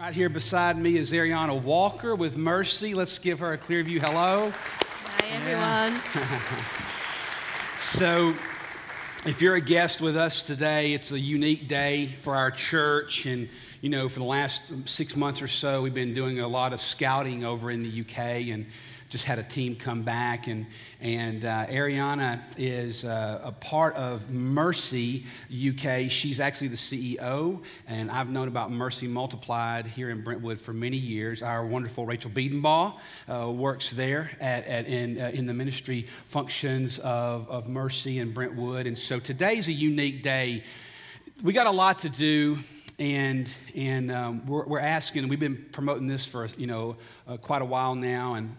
[0.00, 2.94] Right here beside me is Ariana Walker with Mercy.
[2.94, 4.00] Let's give her a Clearview.
[4.00, 4.50] Hello.
[4.50, 6.00] Hi, everyone.
[7.76, 8.34] So,
[9.26, 13.26] if you're a guest with us today, it's a unique day for our church.
[13.26, 13.48] And,
[13.82, 16.80] you know, for the last six months or so, we've been doing a lot of
[16.80, 18.66] scouting over in the UK and
[19.10, 20.46] just had a team come back.
[20.46, 20.66] And,
[21.00, 26.08] and uh, Ariana is uh, a part of Mercy UK.
[26.08, 30.96] She's actually the CEO, and I've known about Mercy Multiplied here in Brentwood for many
[30.96, 31.42] years.
[31.42, 37.00] Our wonderful Rachel Biedenbaugh uh, works there at, at in, uh, in the ministry functions
[37.00, 38.86] of, of Mercy in Brentwood.
[38.86, 40.62] And so today's a unique day.
[41.42, 42.58] We got a lot to do
[43.00, 45.26] and and um, we're, we're, asking.
[45.26, 46.96] We've been promoting this for you know
[47.26, 48.54] uh, quite a while now, and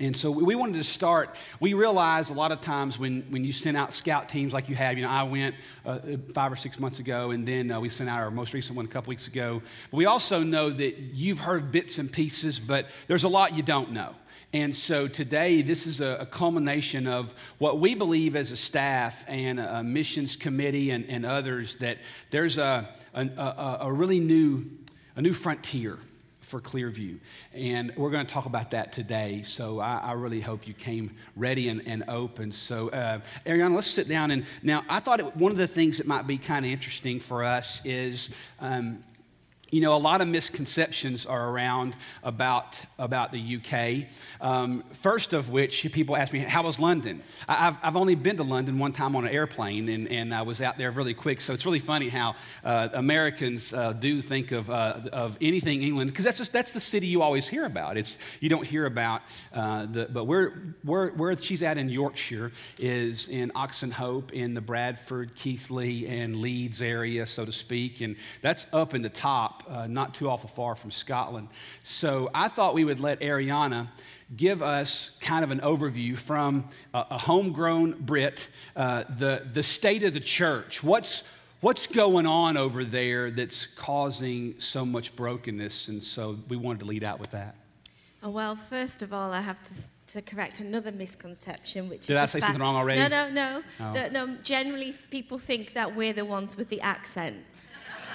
[0.00, 1.36] and so we wanted to start.
[1.60, 4.74] We realize a lot of times when, when you send out scout teams like you
[4.74, 5.54] have, you know, I went
[5.84, 5.98] uh,
[6.32, 8.86] five or six months ago, and then uh, we sent out our most recent one
[8.86, 9.60] a couple weeks ago.
[9.90, 13.62] But we also know that you've heard bits and pieces, but there's a lot you
[13.62, 14.14] don't know.
[14.54, 19.22] And so today, this is a, a culmination of what we believe as a staff
[19.28, 21.98] and a, a missions committee and, and, others that
[22.30, 24.64] there's a, a, a really new,
[25.14, 25.98] a new frontier
[26.50, 27.18] for Clearview.
[27.54, 29.42] And we're going to talk about that today.
[29.42, 32.50] So I, I really hope you came ready and, and open.
[32.50, 34.32] So, uh, Ariana, let's sit down.
[34.32, 37.20] And now, I thought it, one of the things that might be kind of interesting
[37.20, 38.30] for us is.
[38.60, 39.04] Um,
[39.70, 44.08] you know, a lot of misconceptions are around about, about the UK.
[44.40, 47.22] Um, first of which, people ask me, How was London?
[47.48, 50.60] I've, I've only been to London one time on an airplane, and, and I was
[50.60, 51.40] out there really quick.
[51.40, 56.10] So it's really funny how uh, Americans uh, do think of, uh, of anything England,
[56.10, 57.96] because that's, that's the city you always hear about.
[57.96, 62.50] It's, you don't hear about uh, the, but where, where, where she's at in Yorkshire
[62.78, 68.00] is in Oxenhope, in the Bradford, Keighley, and Leeds area, so to speak.
[68.00, 71.48] And that's up in the top uh, not too awful far from Scotland.
[71.82, 73.88] So I thought we would let Ariana
[74.36, 80.04] give us kind of an overview from a, a homegrown Brit, uh, the, the state
[80.04, 80.82] of the church.
[80.82, 85.88] What's, what's going on over there that's causing so much brokenness?
[85.88, 87.56] And so we wanted to lead out with that.
[88.22, 89.74] Oh, well, first of all, I have to
[90.12, 93.00] to correct another misconception, which is did I say something wrong already?
[93.00, 93.62] No, no, no.
[93.78, 93.92] Oh.
[93.92, 94.36] The, no.
[94.42, 97.36] Generally, people think that we're the ones with the accent.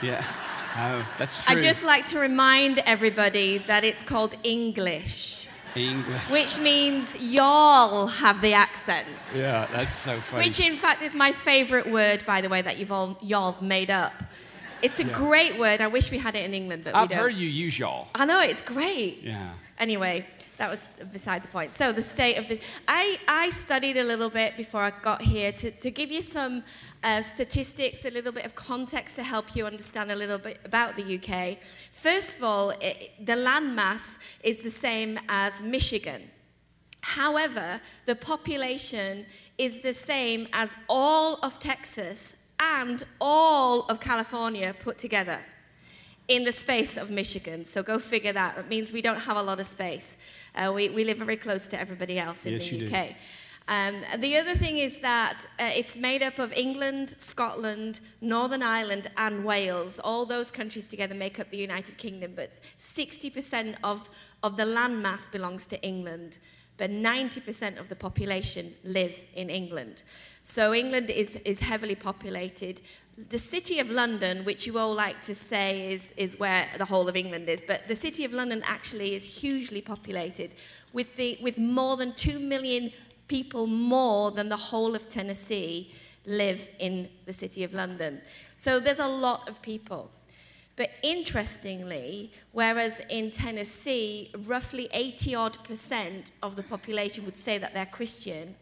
[0.06, 0.26] Yeah.
[0.78, 1.56] Oh, that's true.
[1.56, 5.48] I just like to remind everybody that it's called English.
[5.76, 6.22] English.
[6.30, 9.08] Which means y'all have the accent.
[9.34, 10.46] Yeah, that's so funny.
[10.46, 13.90] Which, in fact, is my favorite word, by the way, that you've all y'all made
[13.90, 14.14] up.
[14.82, 15.14] It's a yeah.
[15.14, 15.82] great word.
[15.82, 17.24] I wish we had it in England, but I've we don't.
[17.24, 18.08] heard you use y'all.
[18.14, 19.24] I know it's great.
[19.24, 19.54] Yeah.
[19.80, 20.26] Anyway,
[20.58, 21.74] that was beside the point.
[21.74, 25.52] So the state of the, I, I studied a little bit before I got here
[25.52, 26.64] to, to give you some
[27.04, 30.96] uh, statistics, a little bit of context to help you understand a little bit about
[30.96, 31.58] the UK.
[31.92, 36.30] First of all, it, the landmass is the same as Michigan.
[37.02, 39.26] However, the population
[39.58, 45.40] is the same as all of Texas and all of California put together
[46.28, 47.64] in the space of Michigan.
[47.64, 48.58] So go figure that.
[48.58, 50.18] It means we don't have a lot of space.
[50.56, 53.16] Uh, we, we live very close to everybody else in yes, the UK.
[53.68, 59.08] Um, the other thing is that uh, it's made up of England, Scotland, Northern Ireland,
[59.18, 60.00] and Wales.
[60.00, 64.08] All those countries together make up the United Kingdom, but 60% of,
[64.44, 66.38] of the landmass belongs to England,
[66.78, 70.04] but 90% of the population live in England.
[70.44, 72.82] So England is, is heavily populated
[73.18, 77.08] the city of London, which you all like to say is, is where the whole
[77.08, 80.54] of England is, but the city of London actually is hugely populated
[80.92, 82.92] with, the, with more than 2 million
[83.28, 85.94] people more than the whole of Tennessee
[86.26, 88.22] live in the city of London.
[88.58, 90.12] So there's a lot of people.
[90.76, 97.74] But interestingly, whereas in Tennessee, roughly 80 odd percent of the population would say that
[97.74, 98.56] they're Christian,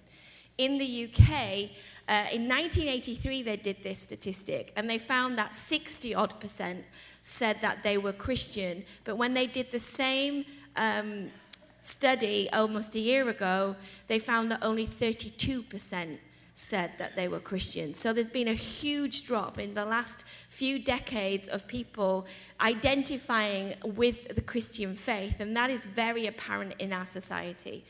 [0.57, 1.69] in the UK,
[2.07, 6.83] uh, in 1983, they did this statistic, and they found that 60 odd percent
[7.21, 8.83] said that they were Christian.
[9.03, 10.45] But when they did the same
[10.75, 11.31] um,
[11.79, 13.75] study almost a year ago,
[14.07, 16.19] they found that only 32 percent
[16.55, 17.93] said that they were Christian.
[17.93, 22.27] So there's been a huge drop in the last few decades of people
[22.61, 27.83] identifying with the Christian faith, and that is very apparent in our society.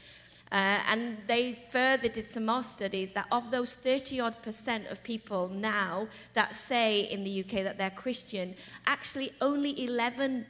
[0.53, 5.03] Uh, and they further did some more studies that of those 30 odd percent of
[5.03, 8.53] people now that say in the UK that they're Christian,
[8.85, 10.45] actually only 11%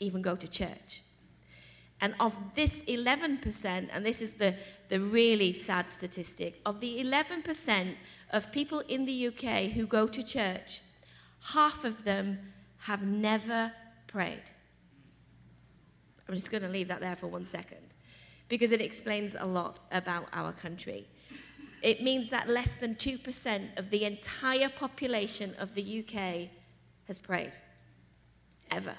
[0.00, 1.00] even go to church.
[1.98, 4.54] And of this 11%, and this is the,
[4.90, 7.94] the really sad statistic, of the 11%
[8.32, 10.82] of people in the UK who go to church,
[11.54, 13.72] half of them have never
[14.08, 14.50] prayed.
[16.28, 17.85] I'm just going to leave that there for one second
[18.48, 21.06] because it explains a lot about our country.
[21.82, 26.48] It means that less than 2% of the entire population of the UK
[27.06, 27.52] has prayed,
[28.70, 28.94] ever.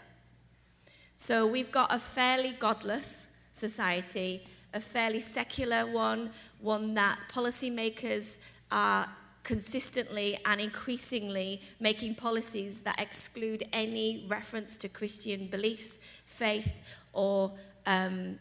[1.18, 8.38] So we've got a fairly godless society, a fairly secular one, one that policymakers
[8.72, 9.10] are
[9.44, 16.72] consistently and increasingly making policies that exclude any reference to Christian beliefs, faith,
[17.14, 17.54] or
[17.86, 18.38] um,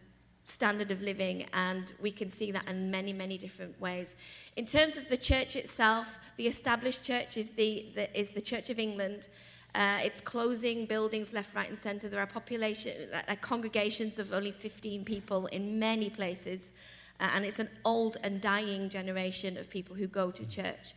[0.46, 4.16] standard of living, and we can see that in many, many different ways.
[4.56, 8.70] In terms of the church itself, the established church is the, the is the Church
[8.70, 9.26] of England.
[9.74, 12.08] Uh, it's closing buildings left, right, and centre.
[12.08, 16.72] There are population, uh, congregations of only 15 people in many places.
[17.20, 20.94] Uh, and it's an old and dying generation of people who go to church.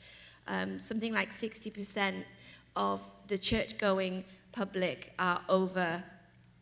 [0.48, 2.24] Um, something like 60%
[2.76, 6.04] of the church going public are over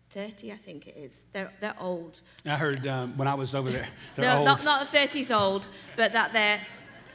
[0.10, 1.26] 30, I think it is.
[1.34, 2.22] They're, they're old.
[2.46, 4.46] I heard um, when I was over there, they're no, old.
[4.46, 6.62] Not, not the 30s old, but that they're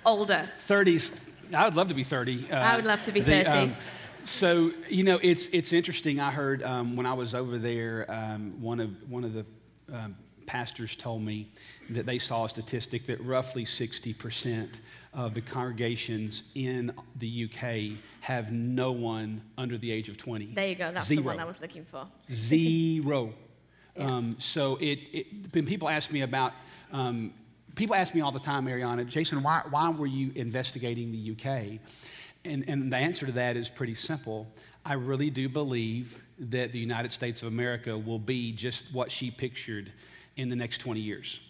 [0.05, 0.49] older.
[0.67, 1.19] 30s.
[1.55, 2.51] I would love to be 30.
[2.51, 3.43] Uh, I would love to be 30.
[3.45, 3.77] The, um,
[4.25, 6.21] so you know, it's it's interesting.
[6.21, 9.45] I heard um, when I was over there, um, one of one of the
[9.93, 10.17] um,
[10.53, 11.49] pastors told me
[11.89, 14.69] that they saw a statistic that roughly 60%
[15.15, 20.53] of the congregations in the UK have no one under the age of 20.
[20.53, 20.93] There you go.
[20.93, 21.23] That's Zero.
[21.23, 22.07] the one I was looking for.
[22.31, 23.33] Zero.
[23.97, 24.05] yeah.
[24.05, 26.53] um, so it, it, when people ask me about,
[26.93, 27.33] um,
[27.75, 31.81] people ask me all the time, Mariana, Jason, why, why were you investigating the UK?
[32.45, 34.47] And, and the answer to that is pretty simple.
[34.85, 39.31] I really do believe that the United States of America will be just what she
[39.31, 39.91] pictured
[40.37, 41.41] in the next 20 years.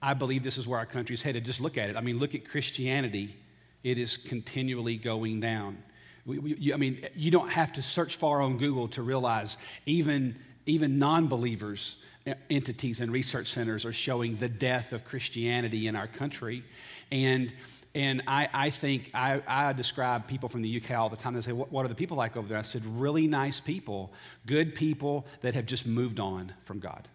[0.00, 1.44] I believe this is where our country is headed.
[1.44, 1.96] Just look at it.
[1.96, 3.36] I mean, look at Christianity.
[3.84, 5.78] It is continually going down.
[6.26, 9.56] We, we, you, I mean, you don't have to search far on Google to realize
[9.86, 10.36] even,
[10.66, 15.96] even non believers, uh, entities, and research centers are showing the death of Christianity in
[15.96, 16.64] our country.
[17.10, 17.52] And
[17.94, 21.34] and I, I think I, I, describe people from the UK all the time.
[21.34, 22.56] They say, what, what, are the people like over there?
[22.56, 24.12] I said, really nice people,
[24.46, 27.06] good people that have just moved on from God.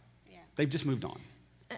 [0.57, 1.21] They've just moved on.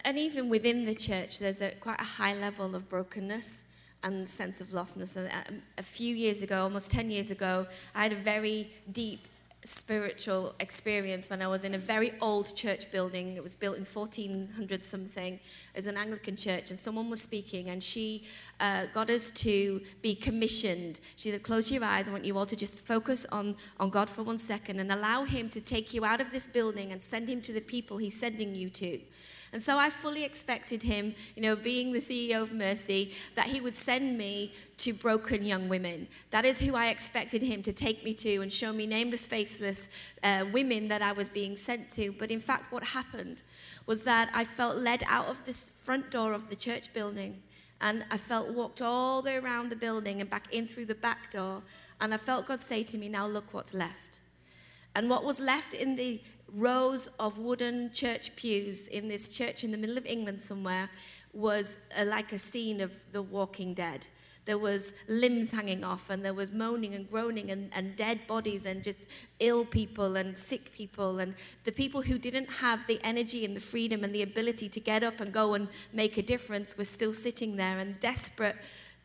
[0.06, 3.66] And even within the church, there's a, quite a high level of brokenness
[4.04, 5.18] and sense of lostness.
[5.18, 9.28] And um, a few years ago, almost 10 years ago, I had a very deep
[9.66, 13.36] spiritual experience when I was in a very old church building.
[13.36, 15.34] It was built in 1400 something.
[15.34, 18.24] It was an Anglican church, and someone was speaking, and she
[18.60, 21.00] uh, got us to be commissioned.
[21.18, 22.08] She said, Close your eyes.
[22.08, 25.26] I want you all to just focus on, on God for one second and allow
[25.26, 28.18] Him to take you out of this building and send Him to the people He's
[28.18, 29.00] sending you to.
[29.52, 33.60] And so I fully expected him, you know, being the CEO of Mercy, that he
[33.60, 36.08] would send me to broken young women.
[36.30, 39.90] That is who I expected him to take me to and show me nameless, faceless
[40.24, 42.12] uh, women that I was being sent to.
[42.12, 43.42] But in fact, what happened
[43.86, 47.42] was that I felt led out of this front door of the church building.
[47.82, 50.96] And I felt walked all the way around the building and back in through the
[50.96, 51.64] back door.
[52.02, 54.20] And I felt God say to me, Now look what's left.
[54.96, 56.22] And what was left in the
[56.54, 60.90] rows of wooden church pews in this church in the middle of England somewhere
[61.34, 64.08] was a, like a scene of the walking dead.
[64.46, 68.66] There was limbs hanging off, and there was moaning and groaning, and, and dead bodies,
[68.66, 68.98] and just
[69.40, 71.20] ill people and sick people.
[71.20, 71.36] And
[71.66, 75.04] the people who didn't have the energy and the freedom and the ability to get
[75.04, 78.56] up and go and make a difference were still sitting there and desperate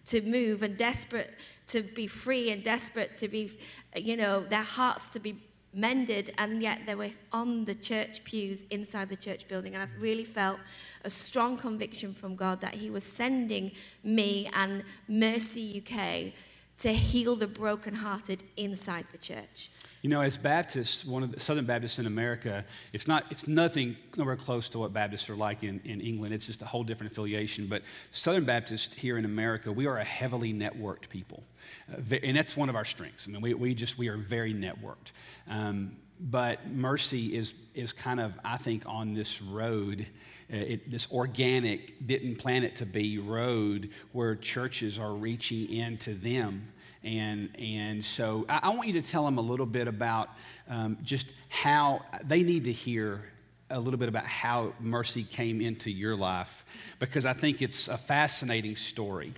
[0.06, 1.34] to move, and desperate
[1.66, 3.50] to be free, and desperate to be,
[3.96, 5.42] you know, their hearts to be
[5.74, 9.74] mended, and yet they were on the church pews inside the church building.
[9.74, 10.58] And I really felt
[11.04, 16.32] a strong conviction from God that He was sending me and Mercy UK
[16.78, 19.70] to heal the brokenhearted inside the church.
[20.04, 23.96] You know, as Baptists, one of the Southern Baptists in America, it's not, it's nothing
[24.18, 26.34] nowhere close to what Baptists are like in, in England.
[26.34, 27.68] It's just a whole different affiliation.
[27.68, 27.80] But
[28.10, 31.42] Southern Baptists here in America, we are a heavily networked people,
[31.90, 33.26] uh, and that's one of our strengths.
[33.26, 35.12] I mean, we, we just we are very networked.
[35.48, 40.06] Um, but Mercy is is kind of, I think, on this road.
[40.52, 46.12] Uh, it, this organic, didn't plan it to be road where churches are reaching into
[46.12, 46.68] them
[47.04, 50.30] and, and so I, I want you to tell them a little bit about
[50.68, 53.24] um, just how they need to hear
[53.70, 56.64] a little bit about how mercy came into your life
[56.98, 59.32] because I think it's a fascinating story.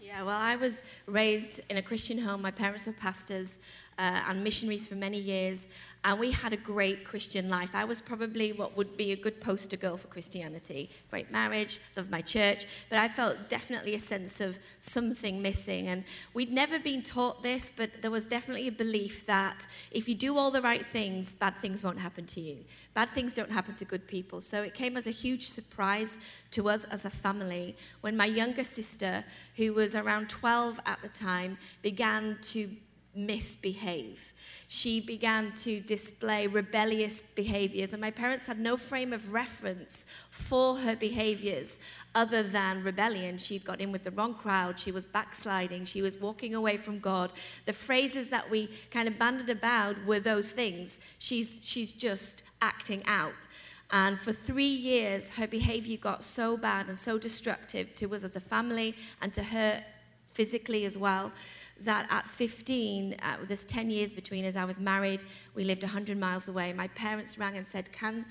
[0.00, 2.42] Yeah, well, I was raised in a Christian home.
[2.42, 3.58] My parents were pastors
[3.98, 5.66] uh, and missionaries for many years.
[6.04, 7.70] And we had a great Christian life.
[7.74, 10.90] I was probably what would be a good poster girl for Christianity.
[11.10, 15.88] Great marriage, loved my church, but I felt definitely a sense of something missing.
[15.88, 20.14] And we'd never been taught this, but there was definitely a belief that if you
[20.14, 22.58] do all the right things, bad things won't happen to you.
[22.92, 24.42] Bad things don't happen to good people.
[24.42, 26.18] So it came as a huge surprise
[26.50, 29.24] to us as a family when my younger sister,
[29.56, 32.68] who was around 12 at the time, began to
[33.16, 34.32] misbehave.
[34.68, 40.76] She began to display rebellious behaviors, and my parents had no frame of reference for
[40.78, 41.78] her behaviors
[42.14, 43.38] other than rebellion.
[43.38, 46.98] She'd got in with the wrong crowd, she was backsliding, she was walking away from
[46.98, 47.32] God.
[47.66, 50.98] The phrases that we kind of banded about were those things.
[51.18, 53.34] She's, she's just acting out.
[53.90, 58.34] And for three years, her behavior got so bad and so destructive to us as
[58.34, 59.84] a family and to her
[60.32, 61.30] physically as well
[61.82, 66.18] that at 15, uh, there's 10 years between us, I was married, we lived 100
[66.18, 66.72] miles away.
[66.72, 68.24] My parents rang and said, Can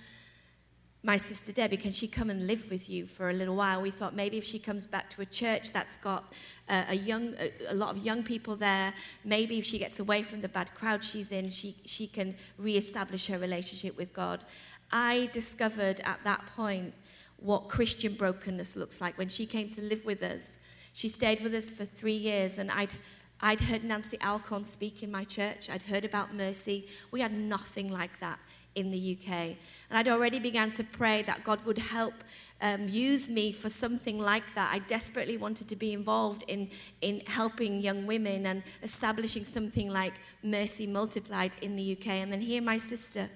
[1.06, 3.82] my sister Debbie, can she come and live with you for a little while?
[3.82, 6.32] We thought maybe if she comes back to a church that's got
[6.70, 8.94] uh, a young, a, a, lot of young people there,
[9.26, 13.28] maybe if she gets away from the bad crowd she's in, she, she can reestablish
[13.28, 14.46] her relationship with God.
[14.94, 16.94] I discovered at that point
[17.36, 19.18] what Christian brokenness looks like.
[19.18, 20.58] When she came to live with us,
[20.94, 22.94] she stayed with us for three years, and I'd
[23.42, 25.70] I'd heard Nancy Alcorn speak in my church.
[25.70, 26.88] I'd heard about mercy.
[27.12, 28.40] We had nothing like that
[28.76, 29.30] in the UK.
[29.30, 29.58] And
[29.92, 32.14] I'd already began to pray that God would help
[32.62, 34.74] um, use me for something like that.
[34.74, 36.70] I desperately wanted to be involved in,
[37.02, 42.08] in helping young women and establishing something like Mercy Multiplied in the UK.
[42.08, 43.30] And then here my sister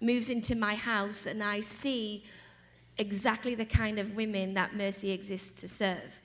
[0.00, 2.24] moves into my house, and I see
[2.98, 6.20] exactly the kind of women that Mercy exists to serve.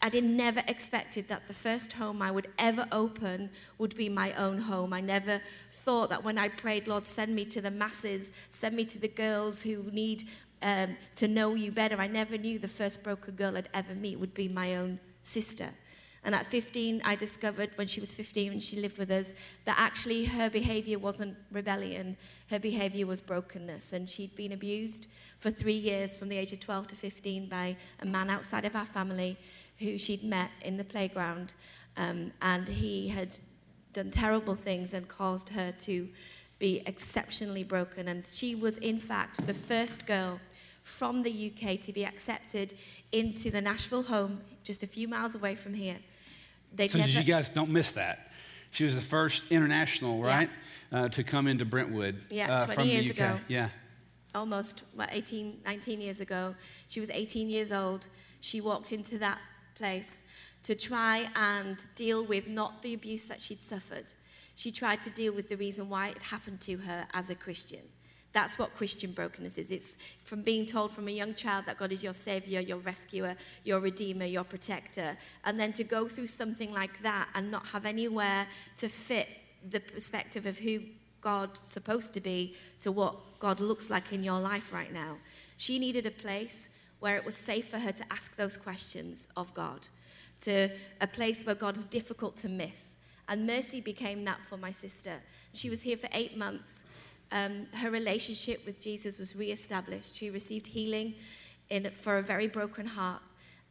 [0.00, 4.32] I did never expected that the first home I would ever open would be my
[4.34, 4.92] own home.
[4.92, 5.40] I never
[5.84, 9.08] thought that when I prayed, Lord, send me to the masses, send me to the
[9.08, 10.28] girls who need
[10.62, 12.00] um, to know you better.
[12.00, 15.70] I never knew the first broken girl I'd ever meet would be my own sister.
[16.24, 19.32] And at 15, I discovered when she was 15 and she lived with us
[19.66, 22.16] that actually her behavior wasn't rebellion,
[22.48, 23.92] her behavior was brokenness.
[23.92, 25.06] And she'd been abused
[25.38, 28.74] for three years from the age of 12 to 15 by a man outside of
[28.74, 29.36] our family
[29.78, 31.52] who she'd met in the playground,
[31.96, 33.36] um, and he had
[33.92, 36.08] done terrible things and caused her to
[36.58, 38.08] be exceptionally broken.
[38.08, 40.40] And she was, in fact, the first girl
[40.82, 42.74] from the UK to be accepted
[43.12, 45.98] into the Nashville home, just a few miles away from here.
[46.74, 47.10] They'd so, never...
[47.10, 48.30] you guys don't miss that.
[48.70, 50.50] She was the first international, right,
[50.90, 51.02] yeah.
[51.02, 53.18] uh, to come into Brentwood yeah, uh, 20 from years the UK.
[53.18, 53.40] Ago.
[53.46, 53.68] Yeah.
[54.34, 56.56] Almost, what, 18, 19 years ago.
[56.88, 58.08] She was 18 years old.
[58.40, 59.38] She walked into that
[59.76, 60.24] place
[60.64, 64.12] to try and deal with not the abuse that she'd suffered.
[64.56, 67.82] She tried to deal with the reason why it happened to her as a Christian.
[68.34, 69.70] That's what Christian brokenness is.
[69.70, 73.36] It's from being told from a young child that God is your savior, your rescuer,
[73.62, 77.86] your redeemer, your protector, and then to go through something like that and not have
[77.86, 78.48] anywhere
[78.78, 79.28] to fit
[79.70, 80.80] the perspective of who
[81.20, 85.16] God's supposed to be to what God looks like in your life right now.
[85.56, 89.54] She needed a place where it was safe for her to ask those questions of
[89.54, 89.86] God,
[90.42, 92.96] to a place where God is difficult to miss.
[93.28, 95.14] And mercy became that for my sister.
[95.54, 96.84] She was here for eight months.
[97.34, 100.16] Um, her relationship with Jesus was reestablished.
[100.16, 101.16] She received healing
[101.68, 103.22] in, for a very broken heart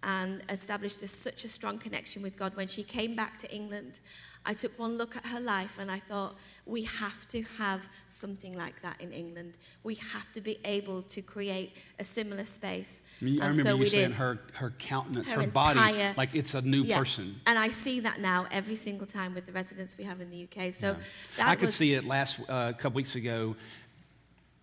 [0.04, 2.58] and established a, such a strong connection with God.
[2.58, 4.02] When she came back to England,
[4.46, 6.36] I took one look at her life and I thought,
[6.66, 9.54] we have to have something like that in England.
[9.84, 13.02] We have to be able to create a similar space.
[13.22, 16.54] I, mean, I remember so you saying her, her countenance, her, her body, like it's
[16.54, 16.98] a new yeah.
[16.98, 17.36] person.
[17.46, 20.44] And I see that now every single time with the residents we have in the
[20.44, 20.74] UK.
[20.74, 20.96] So
[21.38, 21.50] yeah.
[21.50, 23.56] I could was, see it last uh, couple weeks ago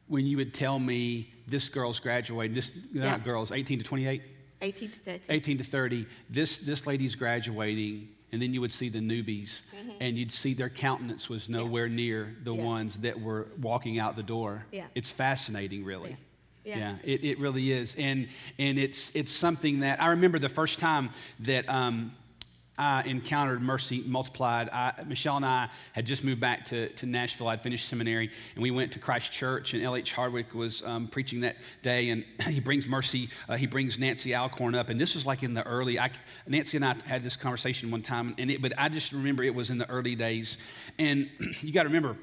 [0.08, 3.10] when you would tell me this girl's graduating, this yeah.
[3.10, 4.22] not girls, 18 to 28?
[4.62, 5.32] 18 to 30.
[5.32, 6.06] 18 to 30.
[6.28, 9.90] This, this lady's graduating and then you would see the newbies mm-hmm.
[10.00, 11.96] and you'd see their countenance was nowhere yeah.
[11.96, 12.64] near the yeah.
[12.64, 14.86] ones that were walking out the door yeah.
[14.94, 16.16] it's fascinating really
[16.64, 20.48] yeah, yeah it, it really is and and it's it's something that i remember the
[20.48, 21.10] first time
[21.40, 22.12] that um,
[22.80, 24.70] I encountered Mercy Multiplied.
[24.70, 27.48] I, Michelle and I had just moved back to, to Nashville.
[27.48, 30.14] I'd finished seminary, and we went to Christ Church, and L.H.
[30.14, 34.74] Hardwick was um, preaching that day, and he brings Mercy, uh, he brings Nancy Alcorn
[34.74, 36.10] up, and this was like in the early, I,
[36.46, 39.54] Nancy and I had this conversation one time, and it, but I just remember it
[39.54, 40.56] was in the early days.
[40.98, 41.28] And
[41.60, 42.16] you got to remember,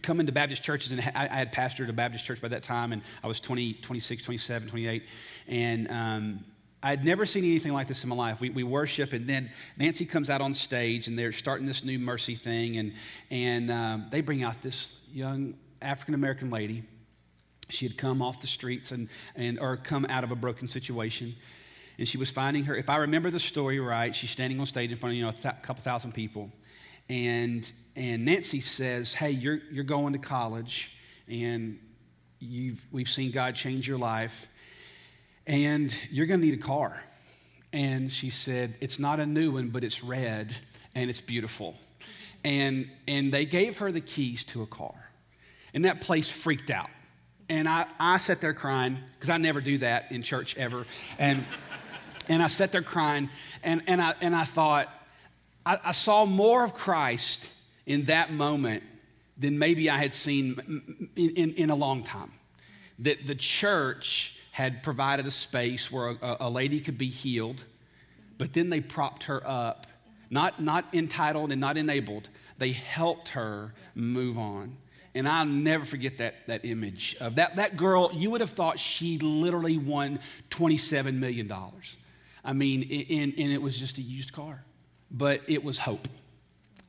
[0.00, 2.92] coming to Baptist churches, and I, I, had pastored a Baptist church by that time,
[2.92, 5.02] and I was 20, 26, 27, 28,
[5.48, 6.44] and um,
[6.86, 8.38] I had never seen anything like this in my life.
[8.38, 11.98] We, we worship, and then Nancy comes out on stage, and they're starting this new
[11.98, 12.92] mercy thing, and,
[13.28, 16.84] and um, they bring out this young African American lady.
[17.70, 21.34] She had come off the streets and, and or come out of a broken situation,
[21.98, 22.76] and she was finding her.
[22.76, 25.30] If I remember the story right, she's standing on stage in front of you know
[25.30, 26.52] a th- couple thousand people,
[27.08, 30.92] and and Nancy says, "Hey, you're you're going to college,
[31.26, 31.80] and
[32.38, 34.48] you've we've seen God change your life."
[35.46, 37.02] And you're going to need a car.
[37.72, 40.54] And she said, It's not a new one, but it's red
[40.94, 41.76] and it's beautiful.
[42.44, 44.94] And, and they gave her the keys to a car.
[45.74, 46.90] And that place freaked out.
[47.48, 50.86] And I, I sat there crying, because I never do that in church ever.
[51.18, 51.44] And,
[52.28, 53.30] and I sat there crying,
[53.62, 54.88] and, and, I, and I thought,
[55.64, 57.52] I, I saw more of Christ
[57.84, 58.82] in that moment
[59.36, 62.32] than maybe I had seen in, in, in a long time.
[63.00, 67.62] That the church had provided a space where a, a, lady could be healed,
[68.38, 69.86] but then they propped her up,
[70.30, 72.30] not, not entitled and not enabled.
[72.56, 74.78] They helped her move on.
[75.14, 78.10] And I'll never forget that, that image of that, that girl.
[78.14, 81.52] You would have thought she literally won $27 million.
[82.42, 84.64] I mean, and, and it was just a used car,
[85.10, 86.08] but it was hope.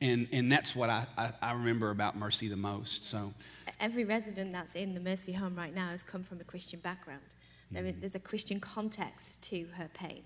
[0.00, 3.04] And, and that's what I, I, I remember about Mercy the most.
[3.04, 3.34] So,
[3.78, 7.20] every resident that's in the Mercy home right now has come from a Christian background.
[7.74, 8.00] Mm.
[8.00, 10.22] there's a Christian context to her pain.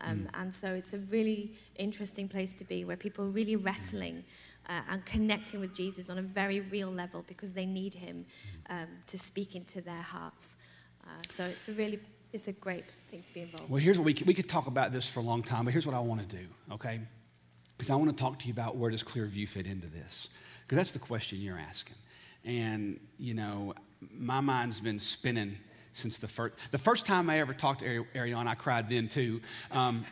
[0.00, 0.40] Um, mm.
[0.40, 4.24] And so it's a really interesting place to be where people are really wrestling
[4.68, 8.26] uh, and connecting with Jesus on a very real level because they need him
[8.70, 10.56] um, to speak into their hearts.
[11.04, 11.98] Uh, so it's a really
[12.32, 13.68] it's a great thing to be involved.
[13.68, 15.72] Well, here's what we could, we could talk about this for a long time, but
[15.72, 17.00] here's what I want to do, okay?
[17.76, 20.28] Because I want to talk to you about where does Clearview fit into this?
[20.62, 21.96] Because that's the question you're asking.
[22.44, 25.58] And, you know, my mind's been spinning
[25.92, 29.40] since the first, the first time I ever talked to Ariana, I cried then too.
[29.70, 30.04] Um,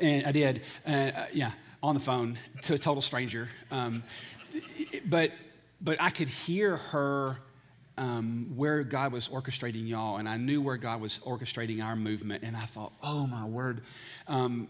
[0.00, 1.52] and I did, uh, yeah,
[1.82, 3.48] on the phone to a total stranger.
[3.70, 4.02] Um,
[5.06, 5.32] but,
[5.80, 7.38] but I could hear her
[7.96, 12.42] um, where God was orchestrating y'all, and I knew where God was orchestrating our movement,
[12.42, 13.82] and I thought, oh my word.
[14.26, 14.68] Um,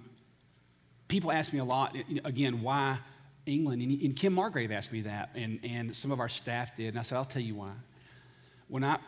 [1.08, 2.98] people ask me a lot, again, why
[3.46, 3.82] England?
[3.82, 6.98] And, and Kim Margrave asked me that, and, and some of our staff did, and
[6.98, 7.72] I said, I'll tell you why.
[8.68, 8.98] When I,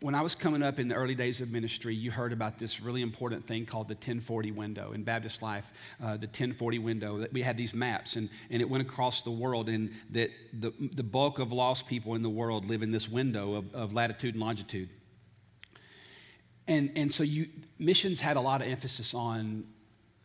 [0.00, 2.80] when I was coming up in the early days of ministry, you heard about this
[2.80, 7.18] really important thing called the 1040 window in Baptist life, uh, the 1040 window.
[7.18, 10.72] That we had these maps, and, and it went across the world, and that the,
[10.94, 14.34] the bulk of lost people in the world live in this window of, of latitude
[14.34, 14.88] and longitude.
[16.68, 19.64] And, and so you, missions had a lot of emphasis on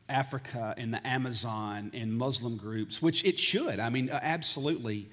[0.08, 3.80] Africa and the Amazon and Muslim groups, which it should.
[3.80, 5.10] I mean, absolutely.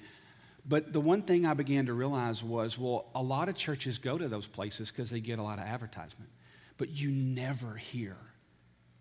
[0.67, 4.17] But the one thing I began to realize was well, a lot of churches go
[4.17, 6.29] to those places because they get a lot of advertisement,
[6.77, 8.15] but you never hear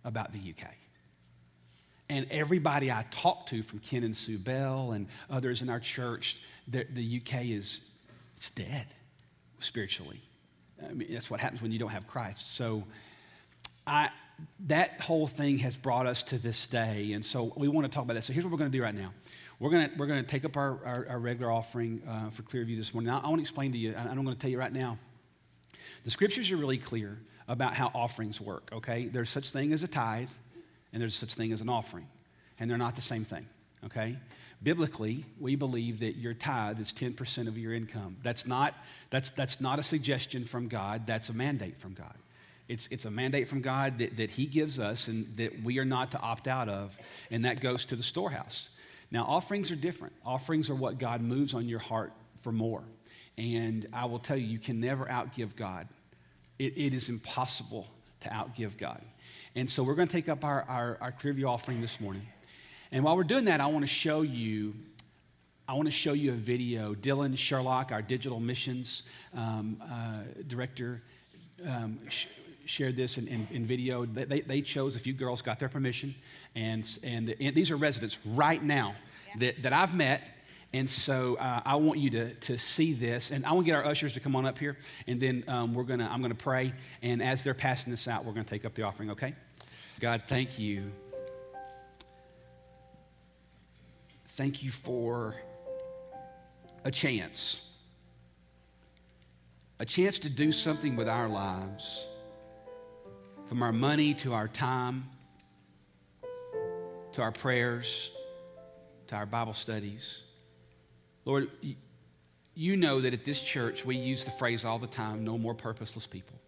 [0.04, 0.70] about the UK.
[2.08, 6.40] And everybody I talk to, from Ken and Sue Bell and others in our church,
[6.66, 7.82] the, the UK is
[8.36, 8.86] it's dead
[9.60, 10.20] spiritually.
[10.82, 12.56] I mean, that's what happens when you don't have Christ.
[12.56, 12.84] So
[13.86, 14.08] I,
[14.66, 17.12] that whole thing has brought us to this day.
[17.12, 18.24] And so we want to talk about that.
[18.24, 19.12] So here's what we're going to do right now.
[19.60, 22.94] We're going we're gonna take up our, our, our regular offering uh, for Clearview this
[22.94, 23.12] morning.
[23.12, 24.98] Now, I want to explain to you, and I'm going to tell you right now.
[26.02, 29.08] The scriptures are really clear about how offerings work, okay?
[29.08, 30.30] There's such thing as a tithe,
[30.94, 32.06] and there's such thing as an offering,
[32.58, 33.46] and they're not the same thing,
[33.84, 34.16] okay?
[34.62, 38.16] Biblically, we believe that your tithe is 10% of your income.
[38.22, 38.74] That's not,
[39.10, 42.14] that's, that's not a suggestion from God, that's a mandate from God.
[42.66, 45.84] It's, it's a mandate from God that, that He gives us and that we are
[45.84, 46.96] not to opt out of,
[47.30, 48.70] and that goes to the storehouse.
[49.10, 50.14] Now, offerings are different.
[50.24, 52.82] Offerings are what God moves on your heart for more.
[53.36, 55.88] And I will tell you, you can never outgive God.
[56.58, 57.88] it, it is impossible
[58.20, 59.02] to outgive God.
[59.56, 62.26] And so we're going to take up our, our, our Clearview offering this morning.
[62.92, 64.74] And while we're doing that, I want to show you
[65.68, 66.94] I want to show you a video.
[66.94, 69.04] Dylan Sherlock, our digital missions
[69.36, 71.00] um, uh, director,
[71.64, 72.00] um,
[72.70, 74.06] shared this in, in, in video.
[74.06, 76.14] They, they, chose a few girls, got their permission,
[76.54, 78.94] and, and, and these are residents right now
[79.28, 79.34] yeah.
[79.38, 80.30] that, that I've met.
[80.72, 83.32] And so uh, I want you to, to see this.
[83.32, 84.78] And I want to get our ushers to come on up here.
[85.08, 86.72] And then um, we're gonna, I'm going to pray.
[87.02, 89.34] And as they're passing this out, we're going to take up the offering, okay?
[89.98, 90.92] God, thank you.
[94.28, 95.34] Thank you for
[96.84, 97.68] a chance.
[99.80, 102.06] A chance to do something with our lives
[103.50, 105.08] from our money to our time,
[107.10, 108.12] to our prayers,
[109.08, 110.22] to our Bible studies.
[111.24, 111.50] Lord,
[112.54, 115.52] you know that at this church we use the phrase all the time no more
[115.52, 116.38] purposeless people.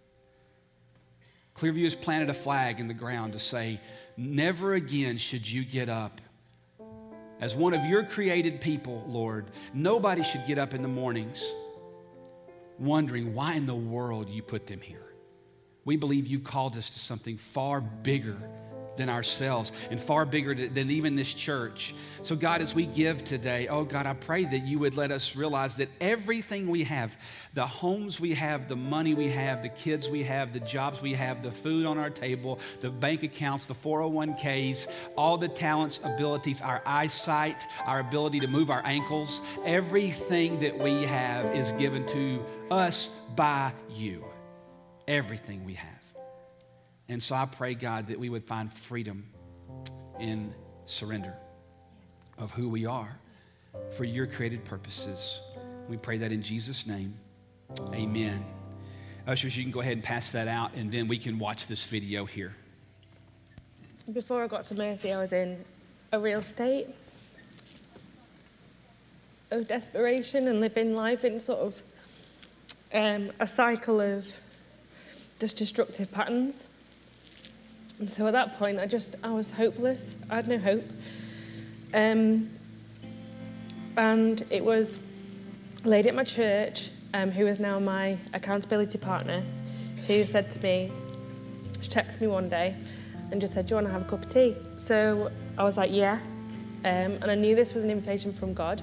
[1.57, 3.81] Clearview has planted a flag in the ground to say,
[4.17, 6.21] never again should you get up.
[7.41, 11.53] As one of your created people, Lord, nobody should get up in the mornings
[12.79, 15.12] wondering why in the world you put them here.
[15.85, 18.37] We believe you called us to something far bigger
[18.97, 21.95] than ourselves and far bigger than even this church.
[22.23, 25.35] So, God, as we give today, oh God, I pray that you would let us
[25.35, 27.17] realize that everything we have
[27.55, 31.13] the homes we have, the money we have, the kids we have, the jobs we
[31.13, 36.63] have, the food on our table, the bank accounts, the 401ks, all the talents, abilities,
[36.63, 42.43] our eyesight, our ability to move our ankles, everything that we have is given to
[42.71, 44.32] us by you.
[45.09, 45.89] Everything we have.
[47.09, 49.27] And so I pray, God, that we would find freedom
[50.19, 50.55] in
[50.87, 51.35] surrender
[52.39, 53.17] of who we are
[53.97, 55.41] for your created purposes.
[55.89, 57.15] We pray that in Jesus' name.
[57.95, 58.45] Amen.
[59.27, 61.87] Ushers, you can go ahead and pass that out, and then we can watch this
[61.87, 62.55] video here.
[64.13, 65.65] Before I got to Mercy, I was in
[66.11, 66.89] a real state
[69.51, 71.83] of desperation and living life in sort of
[72.93, 74.27] um, a cycle of
[75.43, 76.69] just destructive patterns.
[77.99, 80.15] And so at that point, I just, I was hopeless.
[80.31, 80.85] I had no hope.
[81.93, 82.49] Um,
[83.97, 85.01] and it was
[85.85, 89.43] a lady at my church, um, who is now my accountability partner,
[90.07, 90.93] who said to me,
[91.81, 92.77] she texted me one day
[93.33, 94.55] and just said, do you want to have a cup of tea?
[94.77, 96.21] So I was like, yeah.
[96.85, 98.81] Um, and I knew this was an invitation from God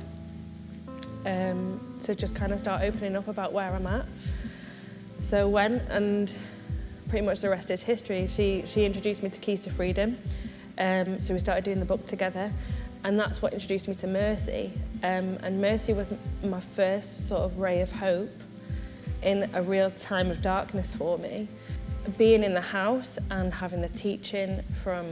[1.26, 4.06] um, to just kind of start opening up about where I'm at.
[5.22, 6.32] So went and
[7.10, 8.28] pretty much the rest is history.
[8.28, 10.18] She, she introduced me to Keys to Freedom.
[10.78, 12.52] Um, so we started doing the book together.
[13.04, 14.74] And that's what introduced me to Mercy.
[15.04, 16.12] Um, and Mercy was
[16.44, 18.30] my first sort of ray of hope
[19.22, 21.48] in a real time of darkness for me.
[22.18, 25.06] Being in the house and having the teaching from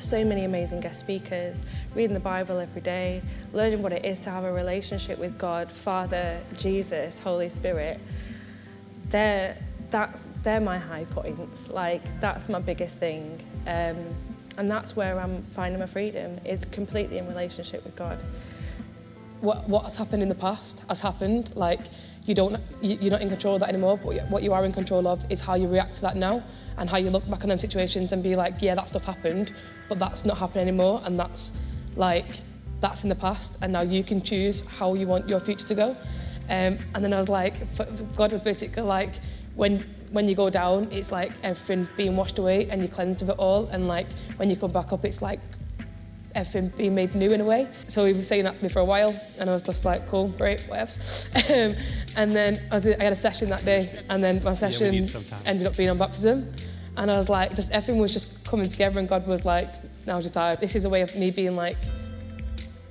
[0.00, 1.62] so many amazing guest speakers,
[1.94, 5.70] reading the Bible every day, learning what it is to have a relationship with God,
[5.70, 8.00] Father, Jesus, Holy Spirit,
[9.14, 9.56] they're,
[9.90, 11.68] that's, they're my high points.
[11.68, 13.38] Like, that's my biggest thing.
[13.68, 13.98] Um,
[14.58, 18.18] and that's where I'm finding my freedom, is completely in relationship with God.
[19.40, 21.52] What, what has happened in the past has happened.
[21.54, 21.82] Like,
[22.26, 25.06] you don't, you're not in control of that anymore, but what you are in control
[25.06, 26.42] of is how you react to that now
[26.78, 29.52] and how you look back on them situations and be like, yeah, that stuff happened,
[29.88, 31.02] but that's not happening anymore.
[31.04, 31.60] And that's
[31.94, 32.40] like,
[32.80, 33.58] that's in the past.
[33.62, 35.96] And now you can choose how you want your future to go.
[36.48, 37.54] Um, and then I was like,
[38.16, 39.12] God was basically like,
[39.54, 43.30] when when you go down, it's like everything being washed away and you're cleansed of
[43.30, 43.66] it all.
[43.66, 45.40] And like when you come back up, it's like
[46.34, 47.68] everything being made new in a way.
[47.88, 50.06] So he was saying that to me for a while, and I was just like,
[50.08, 50.92] cool, great, whatever.
[51.52, 51.76] um,
[52.16, 55.20] and then I, was, I had a session that day, and then my session yeah,
[55.46, 56.52] ended up being on baptism.
[56.96, 59.68] And I was like, just everything was just coming together, and God was like,
[60.06, 60.60] now just tired.
[60.60, 61.78] This is a way of me being like,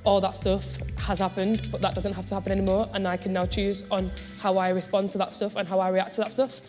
[0.05, 0.65] all that stuff
[0.97, 2.87] has happened, but that doesn't have to happen anymore.
[2.93, 5.89] And I can now choose on how I respond to that stuff and how I
[5.89, 6.61] react to that stuff.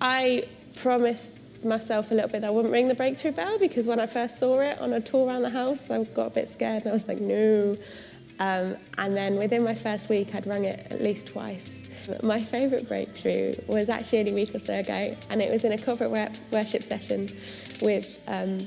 [0.00, 0.46] I
[0.76, 4.06] promised myself a little bit that I wouldn't ring the breakthrough bell because when I
[4.06, 6.90] first saw it on a tour around the house, I got a bit scared and
[6.90, 7.74] I was like, no.
[8.38, 11.82] Um, and then within my first week, I'd rung it at least twice.
[12.22, 15.78] My favourite breakthrough was actually a week or so ago, and it was in a
[15.78, 16.10] corporate
[16.50, 17.34] worship session
[17.80, 18.58] with um,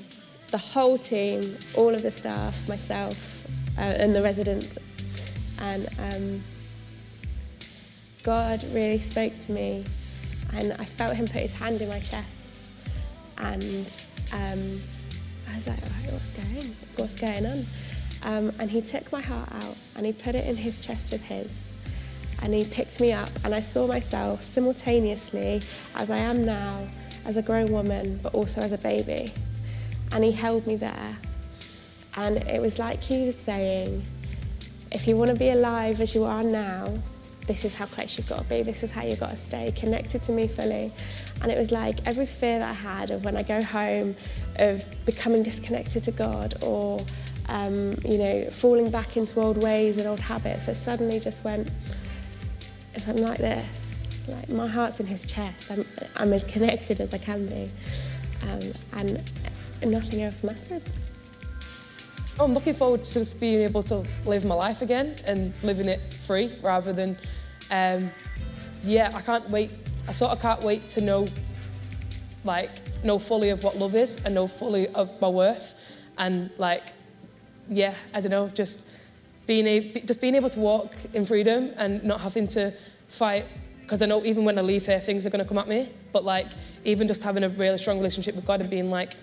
[0.48, 3.37] the whole team, all of the staff, myself,
[3.78, 4.78] uh, and the residents.
[5.60, 6.44] And um,
[8.24, 9.86] God really spoke to me,
[10.54, 12.58] and I felt Him put His hand in my chest,
[13.38, 13.96] and
[14.34, 14.82] um,
[15.50, 17.66] I was like, right, what's going, what's going on?
[18.24, 21.22] Um, and He took my heart out and He put it in His chest with
[21.22, 21.52] His,
[22.42, 25.62] and He picked me up, and I saw myself simultaneously
[25.96, 26.88] as I am now,
[27.26, 29.34] as a grown woman, but also as a baby,
[30.12, 31.18] and He held me there
[32.18, 34.04] and it was like he was saying,
[34.92, 36.92] if you want to be alive as you are now,
[37.46, 39.72] this is how close you've got to be, this is how you've got to stay
[39.72, 40.92] connected to me fully.
[41.42, 44.16] And it was like every fear that I had of when I go home,
[44.58, 47.06] of becoming disconnected to God or,
[47.50, 51.72] um, you know, falling back into old ways and old habits, I suddenly just went,
[52.96, 53.96] if I'm like this,
[54.28, 57.70] like my heart's in his chest, I'm, I'm as connected as I can be.
[58.50, 59.24] Um, and
[59.86, 60.82] nothing else mattered.
[62.40, 66.14] I'm looking forward to just being able to live my life again and living it
[66.28, 67.18] free rather than,
[67.72, 68.12] um,
[68.84, 69.74] yeah, I can't wait.
[70.08, 71.28] I sort of can't wait to know,
[72.44, 72.70] like,
[73.04, 75.74] know fully of what love is and know fully of my worth.
[76.20, 76.94] And like,
[77.70, 78.88] yeah, I don't know, just
[79.48, 82.72] being, a, just being able to walk in freedom and not having to
[83.08, 83.46] fight
[83.82, 85.90] because I know even when I leave here, things are going to come at me.
[86.12, 86.48] But like,
[86.84, 89.16] even just having a really strong relationship with God and being like,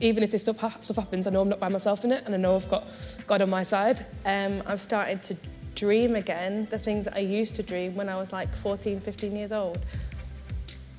[0.00, 2.24] even if this stuff, ha- stuff happens, I know I'm not by myself in it,
[2.26, 2.86] and I know I've got
[3.26, 4.04] God on my side.
[4.24, 5.36] Um, I've started to
[5.74, 9.36] dream again, the things that I used to dream when I was like 14, 15
[9.36, 9.78] years old.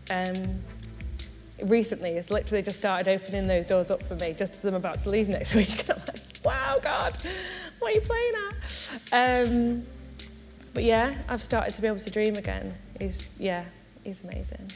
[0.09, 0.59] Um,
[1.63, 4.99] recently, it's literally just started opening those doors up for me just as I'm about
[5.01, 5.89] to leave next week.
[5.89, 7.17] I'm like, wow, God,
[7.79, 8.33] what are you playing
[9.11, 9.47] at?
[9.47, 9.85] Um,
[10.73, 12.73] but yeah, I've started to be able to dream again.
[12.99, 13.65] He's, yeah,
[14.03, 14.71] he's amazing.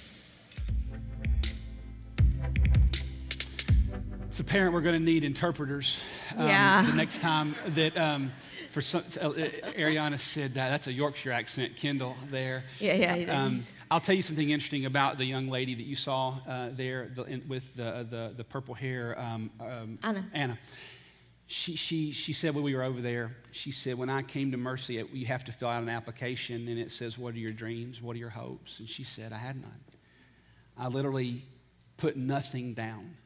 [4.39, 6.01] As a parent, we're going to need interpreters
[6.37, 6.81] um, Yeah.
[6.89, 7.97] the next time that.
[7.97, 8.31] Um,
[8.69, 9.33] for some, uh,
[9.75, 10.69] Ariana said that.
[10.69, 12.63] That's a Yorkshire accent, Kendall, there.
[12.79, 13.59] Yeah, yeah, it Um.
[13.91, 17.23] I'll tell you something interesting about the young lady that you saw uh, there the,
[17.23, 19.19] in, with the, the, the purple hair.
[19.19, 20.25] Um, um, Anna.
[20.33, 20.59] Anna.
[21.47, 24.57] She, she, she said when we were over there, she said, when I came to
[24.57, 28.01] Mercy, you have to fill out an application and it says, What are your dreams?
[28.01, 28.79] What are your hopes?
[28.79, 29.81] And she said, I had none.
[30.77, 31.43] I literally
[31.97, 33.17] put nothing down.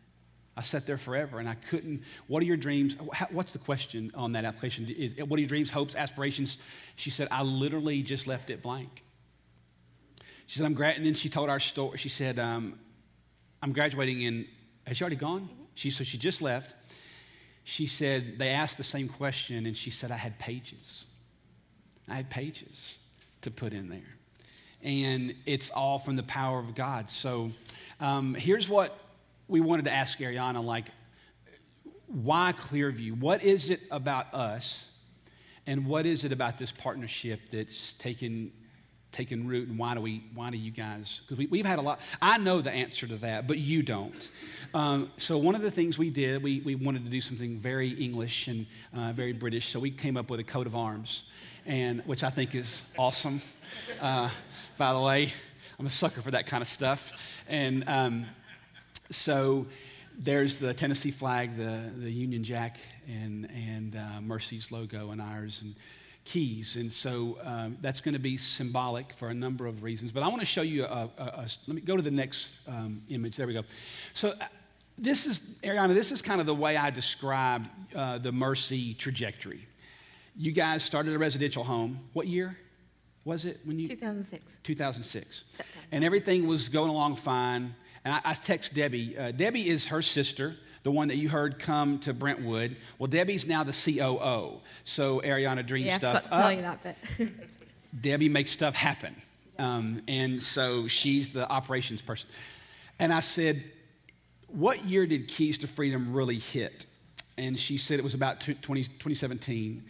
[0.56, 2.04] I sat there forever and I couldn't.
[2.28, 2.96] What are your dreams?
[3.32, 4.88] What's the question on that application?
[4.88, 6.58] Is what are your dreams, hopes, aspirations?
[6.96, 9.04] She said, I literally just left it blank.
[10.46, 11.98] She said, I'm gra-, and then she told our story.
[11.98, 12.78] She said, um,
[13.64, 14.46] I'm graduating in,
[14.86, 15.50] has she already gone?
[15.74, 16.76] She, so she just left.
[17.64, 21.06] She said, they asked the same question and she said, I had pages.
[22.08, 22.98] I had pages
[23.42, 24.02] to put in there.
[24.84, 27.10] And it's all from the power of God.
[27.10, 27.52] So
[28.02, 29.00] um, here's what
[29.54, 30.88] we wanted to ask Ariana like,
[32.08, 33.20] why Clearview?
[33.20, 34.90] What is it about us?
[35.68, 38.52] And what is it about this partnership that's taken,
[39.12, 39.68] taken root?
[39.68, 41.22] And why do, we, why do you guys?
[41.22, 42.02] Because we, we've had a lot.
[42.20, 44.28] I know the answer to that, but you don't.
[44.74, 47.90] Um, so, one of the things we did, we, we wanted to do something very
[47.90, 49.68] English and uh, very British.
[49.68, 51.26] So, we came up with a coat of arms,
[51.68, 53.40] and, which I think is awesome.
[54.02, 54.32] Uh,
[54.80, 55.32] by the way,
[55.78, 57.14] I'm a sucker for that kind of stuff.
[57.48, 58.26] And um,
[59.14, 59.66] so
[60.18, 65.62] there's the Tennessee flag, the, the Union Jack, and, and uh, Mercy's logo, and ours,
[65.64, 65.76] and
[66.26, 66.76] keys.
[66.76, 70.12] And so um, that's going to be symbolic for a number of reasons.
[70.12, 72.52] But I want to show you a, a, a- let me go to the next
[72.68, 73.38] um, image.
[73.38, 73.64] There we go.
[74.14, 74.46] So uh,
[74.98, 79.68] this is, Ariana, this is kind of the way I described uh, the Mercy trajectory.
[80.36, 82.00] You guys started a residential home.
[82.14, 82.58] What year
[83.26, 83.88] was it when you?
[83.88, 84.60] 2006.
[84.64, 85.44] 2006.
[85.50, 85.88] September.
[85.92, 87.76] And everything was going along fine.
[88.06, 89.18] And I, I text Debbie.
[89.18, 92.76] Uh, Debbie is her sister, the one that you heard come to Brentwood.
[93.00, 94.60] Well, Debbie's now the COO.
[94.84, 96.84] So Ariana dreams Yeah, I stuff forgot to tell you that
[97.18, 97.30] bit.
[98.02, 99.16] Debbie makes stuff happen.
[99.60, 102.30] Um, and so she's the operations person.
[103.00, 103.64] And I said,
[104.48, 106.86] What year did Keys to Freedom really hit?
[107.38, 109.84] And she said it was about two- 20, 2017.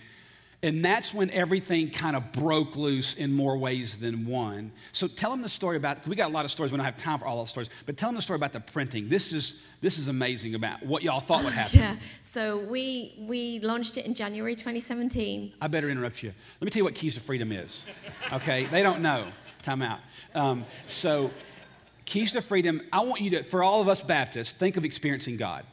[0.63, 4.71] And that's when everything kind of broke loose in more ways than one.
[4.93, 6.95] So tell them the story about, we got a lot of stories, we don't have
[6.95, 9.09] time for all those stories, but tell them the story about the printing.
[9.09, 11.79] This is, this is amazing about what y'all thought would happen.
[11.79, 11.95] yeah.
[12.23, 15.51] So we we launched it in January 2017.
[15.59, 16.31] I better interrupt you.
[16.61, 17.85] Let me tell you what Keys to Freedom is.
[18.31, 18.65] Okay?
[18.65, 19.27] they don't know.
[19.63, 19.99] Time out.
[20.33, 21.31] Um, so,
[22.05, 25.35] Keys to Freedom, I want you to, for all of us Baptists, think of experiencing
[25.35, 25.65] God.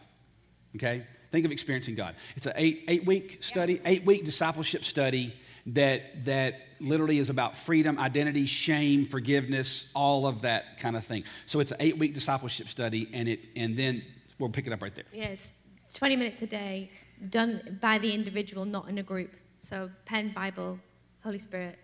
[0.77, 1.05] Okay?
[1.31, 2.15] Think of experiencing God.
[2.37, 5.35] It's an eight, eight week study, eight week discipleship study
[5.67, 11.25] that, that literally is about freedom, identity, shame, forgiveness, all of that kind of thing.
[11.47, 14.03] So, it's an eight week discipleship study, and, it, and then
[14.39, 15.05] we'll pick it up right there.
[15.13, 15.53] Yes,
[15.95, 16.91] 20 minutes a day,
[17.29, 19.35] done by the individual, not in a group.
[19.59, 20.79] So pen, Bible,
[21.23, 21.79] Holy Spirit,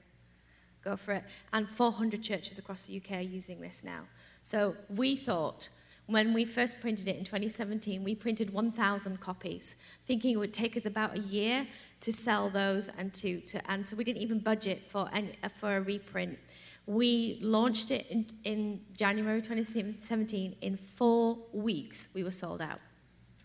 [0.82, 1.24] go for it.
[1.52, 4.04] And 400 churches across the UK are using this now.
[4.42, 5.68] So we thought
[6.06, 10.76] when we first printed it in 2017, we printed 1,000 copies, thinking it would take
[10.76, 11.66] us about a year
[12.00, 15.76] to sell those and to, to and so we didn't even budget for any, for
[15.76, 16.38] a reprint.
[16.86, 20.56] We launched it in, in January 2017.
[20.60, 22.78] In four weeks, we were sold out.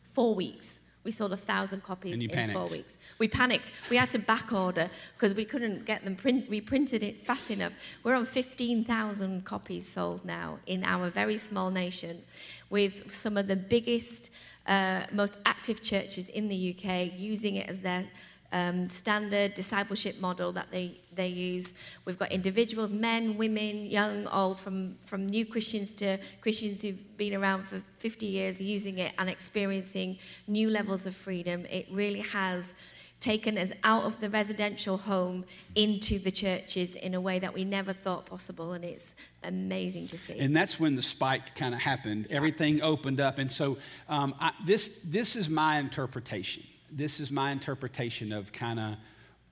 [0.04, 0.80] Four weeks.
[1.03, 2.99] We sold a thousand copies in four weeks.
[3.17, 3.71] We panicked.
[3.89, 7.49] We had to back order because we couldn't get them print, We printed it fast
[7.49, 7.73] enough.
[8.03, 12.21] We're on 15,000 copies sold now in our very small nation
[12.69, 14.31] with some of the biggest,
[14.67, 18.05] uh, most active churches in the UK using it as their
[18.51, 21.79] um, standard discipleship model that they, they use.
[22.05, 27.33] We've got individuals, men, women, young, old, from, from new Christians to Christians who've been
[27.35, 31.65] around for 50 years using it and experiencing new levels of freedom.
[31.69, 32.75] It really has
[33.21, 37.63] taken us out of the residential home into the churches in a way that we
[37.63, 40.39] never thought possible, and it's amazing to see.
[40.39, 42.27] And that's when the spike kind of happened.
[42.31, 43.37] Everything opened up.
[43.37, 43.77] And so
[44.09, 46.63] um, I, this, this is my interpretation.
[46.91, 48.95] This is my interpretation of kind of,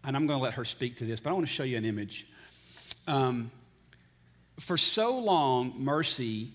[0.03, 1.77] and I'm going to let her speak to this, but I want to show you
[1.77, 2.27] an image.
[3.07, 3.51] Um,
[4.59, 6.51] for so long, Mercy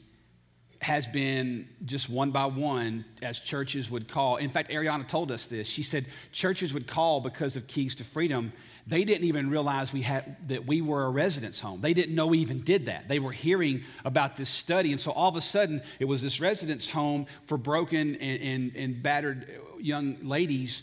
[0.82, 4.36] has been just one by one, as churches would call.
[4.36, 5.66] In fact, Ariana told us this.
[5.66, 8.52] She said churches would call because of Keys to Freedom.
[8.86, 11.80] They didn't even realize we had that we were a residence home.
[11.80, 13.08] They didn't know we even did that.
[13.08, 16.38] They were hearing about this study, and so all of a sudden, it was this
[16.38, 19.48] residence home for broken and, and, and battered
[19.84, 20.82] young ladies.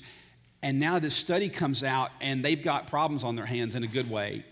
[0.61, 3.87] And now this study comes out, and they've got problems on their hands in a
[3.87, 4.45] good way.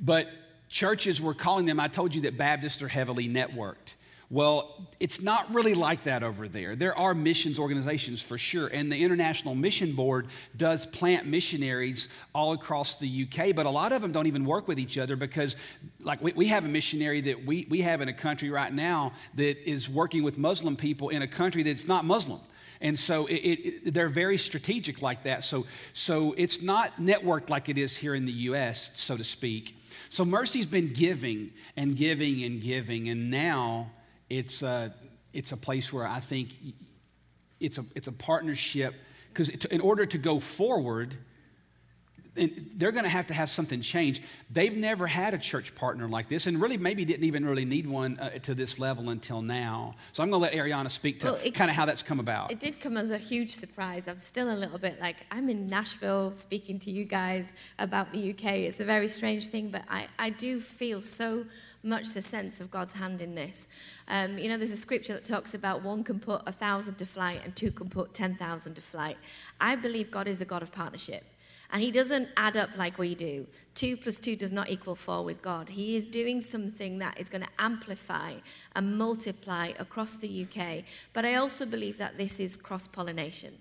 [0.00, 0.28] But
[0.68, 1.78] churches were calling them.
[1.78, 3.94] I told you that Baptists are heavily networked.
[4.28, 6.74] Well, it's not really like that over there.
[6.74, 12.54] There are missions organizations for sure, and the International Mission Board does plant missionaries all
[12.54, 15.54] across the UK, but a lot of them don't even work with each other because,
[16.00, 19.12] like, we, we have a missionary that we, we have in a country right now
[19.34, 22.40] that is working with Muslim people in a country that's not Muslim.
[22.82, 25.44] And so it, it, they're very strategic like that.
[25.44, 29.76] So, so it's not networked like it is here in the US, so to speak.
[30.10, 33.92] So Mercy's been giving and giving and giving, and now
[34.28, 34.92] it's a,
[35.32, 36.50] it's a place where I think
[37.60, 38.94] it's a, it's a partnership
[39.28, 41.16] because in order to go forward,
[42.34, 44.22] they're going to have to have something change.
[44.50, 47.86] They've never had a church partner like this, and really maybe didn't even really need
[47.86, 49.94] one uh, to this level until now.
[50.12, 52.50] So I'm going to let Ariana speak to well, kind of how that's come about.
[52.50, 54.08] It did come as a huge surprise.
[54.08, 58.30] I'm still a little bit like I'm in Nashville speaking to you guys about the
[58.30, 58.44] UK.
[58.52, 61.44] It's a very strange thing, but I, I do feel so
[61.82, 63.68] much the sense of God's hand in this.
[64.08, 67.06] Um, you know, there's a scripture that talks about one can put a thousand to
[67.06, 69.18] flight and two can put 10,000 to flight.
[69.60, 71.24] I believe God is a God of partnership.
[71.72, 73.46] And he doesn't add up like we do.
[73.74, 75.70] Two plus two does not equal four with God.
[75.70, 78.34] He is doing something that is going to amplify
[78.76, 80.84] and multiply across the UK.
[81.14, 83.54] But I also believe that this is cross pollination.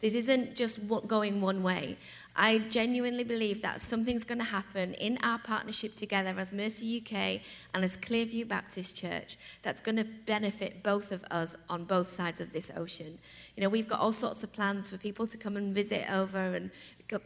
[0.00, 1.96] This isn't just going one way.
[2.36, 7.40] I genuinely believe that something's going to happen in our partnership together as Mercy UK
[7.74, 12.40] and as Clearview Baptist Church that's going to benefit both of us on both sides
[12.40, 13.18] of this ocean.
[13.56, 16.38] You know, we've got all sorts of plans for people to come and visit over
[16.38, 16.70] and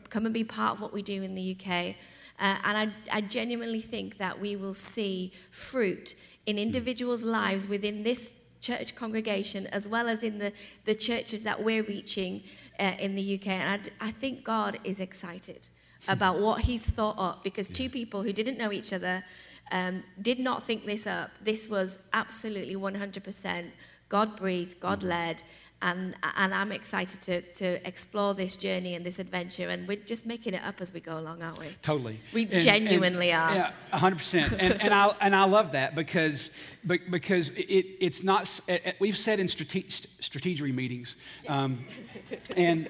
[0.08, 1.94] come and be part of what we do in the UK.
[2.40, 6.14] Uh, and I, I genuinely think that we will see fruit
[6.46, 10.52] in individuals' lives within this church congregation as well as in the,
[10.84, 12.42] the churches that we're reaching
[12.78, 13.48] uh, in the UK.
[13.48, 15.68] And I, I think God is excited
[16.08, 19.24] about what He's thought up because two people who didn't know each other
[19.70, 21.30] um, did not think this up.
[21.42, 23.70] This was absolutely 100%
[24.08, 25.42] God breathed, God led.
[25.82, 29.68] And, and I'm excited to, to explore this journey and this adventure.
[29.68, 31.66] And we're just making it up as we go along, aren't we?
[31.82, 32.20] Totally.
[32.32, 33.72] We and, genuinely and, are.
[33.92, 34.52] Yeah, 100%.
[34.52, 36.50] And, and, I, and I love that because,
[36.86, 38.60] because it, it's not,
[39.00, 41.16] we've said in strate- strategic meetings,
[41.48, 41.84] um,
[42.56, 42.88] and,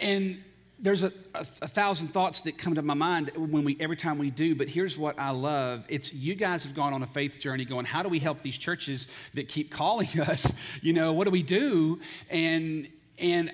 [0.00, 0.42] and
[0.78, 4.18] there's a, a, a, thousand thoughts that come to my mind when we every time
[4.18, 5.86] we do but here's what i love.
[5.88, 8.58] It's you guys have gone on a faith journey going how do we help these
[8.58, 10.52] churches that keep calling us?
[10.82, 12.00] You know what do we do?
[12.30, 13.50] And and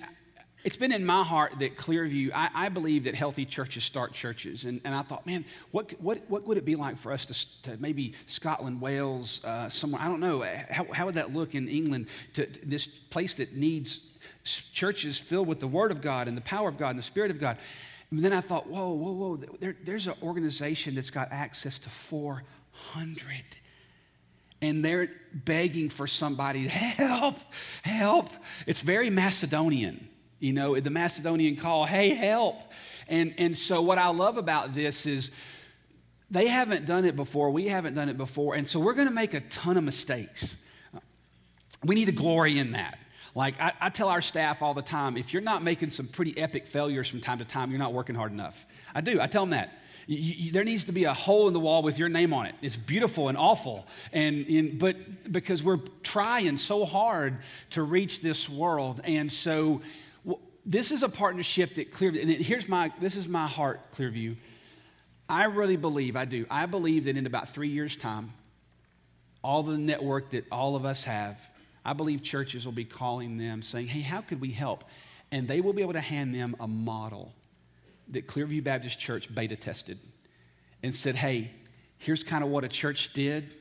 [0.65, 4.65] it's been in my heart that Clearview, I, I believe that healthy churches start churches.
[4.65, 7.63] And, and I thought, man, what, what, what would it be like for us to,
[7.71, 11.69] to maybe Scotland, Wales, uh, somewhere, I don't know, how, how would that look in
[11.69, 14.13] England, to, to this place that needs
[14.45, 17.31] churches filled with the Word of God and the power of God and the Spirit
[17.31, 17.59] of God.
[18.11, 21.89] And then I thought, whoa, whoa, whoa, there, there's an organization that's got access to
[21.89, 23.27] 400.
[24.61, 27.39] And they're begging for somebody, help,
[27.83, 28.31] help.
[28.67, 30.09] It's very Macedonian,
[30.43, 32.61] you know, the Macedonian call, hey, help.
[33.07, 35.31] And, and so, what I love about this is
[36.33, 39.15] they haven't done it before, we haven't done it before, and so we're going to
[39.15, 40.57] make a ton of mistakes.
[41.85, 42.99] We need to glory in that.
[43.35, 46.37] Like I, I, tell our staff all the time, if you're not making some pretty
[46.37, 48.67] epic failures from time to time, you're not working hard enough.
[48.95, 49.21] I do.
[49.21, 49.79] I tell them that.
[50.07, 52.47] You, you, there needs to be a hole in the wall with your name on
[52.47, 52.55] it.
[52.61, 57.39] It's beautiful and awful, and, and but because we're trying so hard
[57.71, 59.81] to reach this world, and so
[60.65, 62.23] this is a partnership that Clearview.
[62.23, 64.37] And here's my this is my heart, Clearview.
[65.29, 66.47] I really believe I do.
[66.51, 68.33] I believe that in about three years' time,
[69.43, 71.41] all the network that all of us have
[71.85, 74.85] I believe churches will be calling them saying, hey, how could we help?
[75.31, 77.33] And they will be able to hand them a model
[78.09, 79.99] that Clearview Baptist Church beta tested
[80.83, 81.51] and said, hey,
[81.99, 83.55] here's kind of what a church did.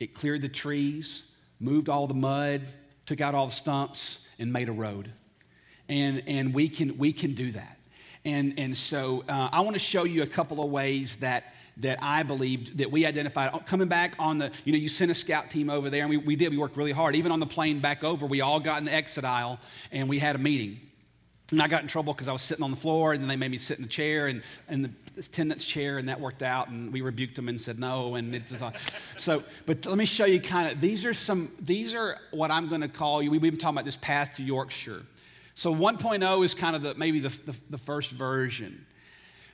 [0.00, 2.62] It cleared the trees, moved all the mud,
[3.06, 5.12] took out all the stumps, and made a road.
[5.92, 7.78] And, and we, can, we can do that.
[8.24, 11.98] And, and so uh, I want to show you a couple of ways that that
[12.02, 13.50] I believed that we identified.
[13.64, 16.18] Coming back on the, you know, you sent a scout team over there, and we,
[16.18, 17.16] we did, we worked really hard.
[17.16, 19.58] Even on the plane back over, we all got in the exit aisle
[19.90, 20.80] and we had a meeting.
[21.50, 23.36] And I got in trouble because I was sitting on the floor, and then they
[23.36, 26.68] made me sit in the chair and in the attendant's chair, and that worked out.
[26.68, 28.14] And we rebuked them and said no.
[28.14, 28.64] And it's just,
[29.16, 32.68] so, but let me show you kind of these are some these are what I'm
[32.68, 33.30] going to call you.
[33.30, 35.02] We've been talking about this path to Yorkshire.
[35.54, 38.86] So 1.0 is kind of the, maybe the, the, the first version.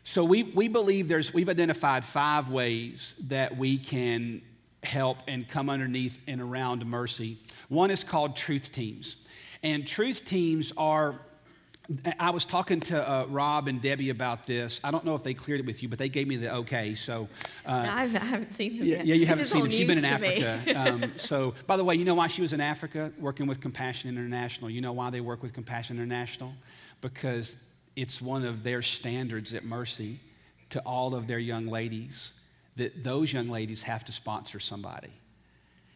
[0.03, 4.43] So we, we believe there's we've identified five ways that we can
[4.83, 7.39] help and come underneath and around mercy.
[7.69, 9.17] One is called truth teams.
[9.63, 11.21] And truth teams are
[12.19, 14.79] I was talking to uh, Rob and Debbie about this.
[14.85, 16.95] I don't know if they cleared it with you, but they gave me the okay.
[16.95, 17.29] So,
[17.65, 18.87] uh, no, I haven't seen them.
[18.87, 19.07] Yeah, yet.
[19.07, 19.71] yeah you this haven't seen them.
[19.71, 20.61] She's been in Africa.
[20.77, 24.11] um, so, by the way, you know why she was in Africa working with Compassion
[24.11, 24.69] International?
[24.69, 26.53] You know why they work with Compassion International?
[27.01, 27.57] Because
[27.97, 30.21] it's one of their standards at Mercy
[30.71, 32.35] to all of their young ladies
[32.77, 35.11] that those young ladies have to sponsor somebody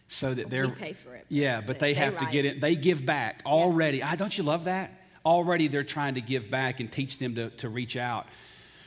[0.09, 1.25] so that they're we pay for it.
[1.29, 4.17] yeah but they, they have to get it they give back already yeah.
[4.17, 7.69] don't you love that already they're trying to give back and teach them to, to
[7.69, 8.27] reach out.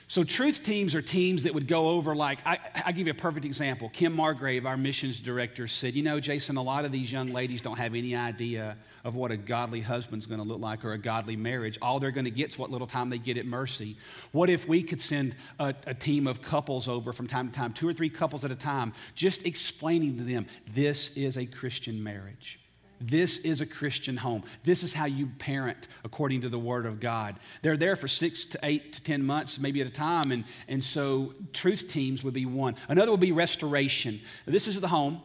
[0.07, 3.15] So, truth teams are teams that would go over, like, I, I give you a
[3.15, 3.89] perfect example.
[3.89, 7.59] Kim Margrave, our missions director, said, You know, Jason, a lot of these young ladies
[7.59, 11.35] don't have any idea of what a godly husband's to look like or a godly
[11.35, 11.79] marriage.
[11.81, 13.97] All they're to get is what little time they get at Mercy.
[14.31, 17.73] What if we could send a, a team of couples over from time to time,
[17.73, 22.03] two or three couples at a time, just explaining to them this is a Christian
[22.03, 22.59] marriage?
[23.01, 24.43] This is a Christian home.
[24.63, 27.35] This is how you parent according to the Word of God.
[27.61, 30.31] They're there for six to eight to 10 months, maybe at a time.
[30.31, 32.75] And, and so, truth teams would be one.
[32.87, 34.21] Another would be restoration.
[34.45, 35.21] This is the home.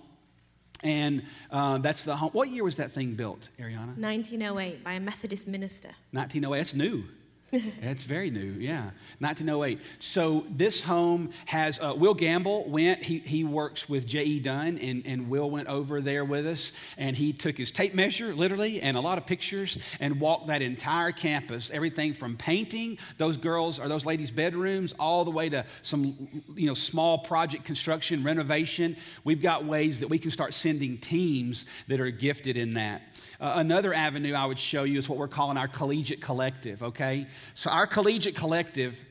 [0.83, 2.31] And uh, that's the home.
[2.33, 3.99] What year was that thing built, Ariana?
[3.99, 5.91] 1908 by a Methodist minister.
[6.13, 6.59] 1908.
[6.59, 7.05] That's new.
[7.83, 8.91] it's very new, yeah.
[9.19, 9.81] 1908.
[9.99, 14.39] So this home has, uh, Will Gamble went, he, he works with J.E.
[14.39, 18.33] Dunn, and, and Will went over there with us, and he took his tape measure,
[18.35, 23.37] literally, and a lot of pictures, and walked that entire campus, everything from painting those
[23.37, 28.23] girls or those ladies' bedrooms, all the way to some, you know, small project construction,
[28.23, 28.97] renovation.
[29.25, 33.03] We've got ways that we can start sending teams that are gifted in that.
[33.41, 37.27] Uh, another avenue I would show you is what we're calling our collegiate collective, okay?
[37.55, 39.03] So, our collegiate collective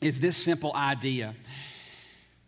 [0.00, 1.34] is this simple idea.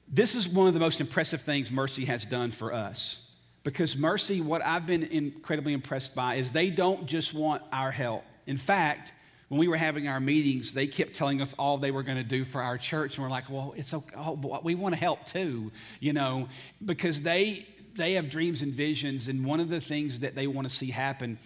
[0.06, 3.24] This is one of the most impressive things Mercy has done for us.
[3.62, 8.24] Because Mercy, what I've been incredibly impressed by is they don't just want our help.
[8.46, 9.12] In fact,
[9.48, 12.24] when we were having our meetings, they kept telling us all they were going to
[12.24, 13.16] do for our church.
[13.16, 14.14] And we're like, well, it's okay.
[14.16, 16.48] Oh, we want to help too, you know,
[16.84, 20.68] because they, they have dreams and visions, and one of the things that they want
[20.68, 21.38] to see happen.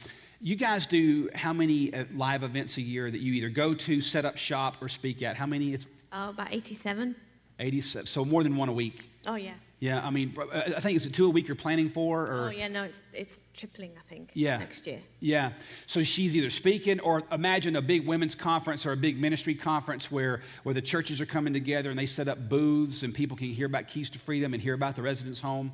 [0.45, 4.01] You guys do how many uh, live events a year that you either go to,
[4.01, 5.37] set up shop, or speak at?
[5.37, 5.73] How many?
[5.73, 7.15] It's oh, about 87.
[7.61, 8.07] 87.
[8.07, 9.09] So more than one a week.
[9.25, 9.55] Oh yeah.
[9.79, 12.51] Yeah, I mean, uh, I think it's two a week you're planning for, or oh
[12.51, 14.31] yeah, no, it's it's tripling, I think.
[14.33, 15.01] Yeah, next year.
[15.19, 15.53] Yeah,
[15.87, 20.09] so she's either speaking, or imagine a big women's conference or a big ministry conference
[20.09, 23.49] where where the churches are coming together and they set up booths and people can
[23.49, 25.73] hear about Keys to Freedom and hear about the residence home.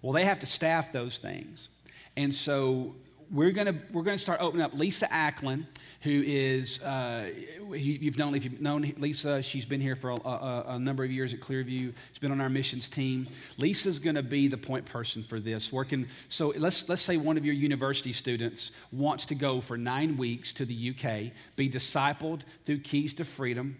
[0.00, 1.70] Well, they have to staff those things.
[2.16, 2.94] And so
[3.32, 5.64] we're going to we're going to start opening up Lisa Acklin,
[6.00, 7.30] who is uh,
[7.72, 11.04] you, have known if you've known Lisa, she's been here for a, a, a, number
[11.04, 11.92] of years at Clearview.
[12.10, 13.28] She's been on our missions team.
[13.56, 15.72] Lisa's going to be the point person for this.
[15.72, 20.16] Working so let's let's say one of your university students wants to go for nine
[20.16, 23.76] weeks to the UK, be discipled through Keys to Freedom,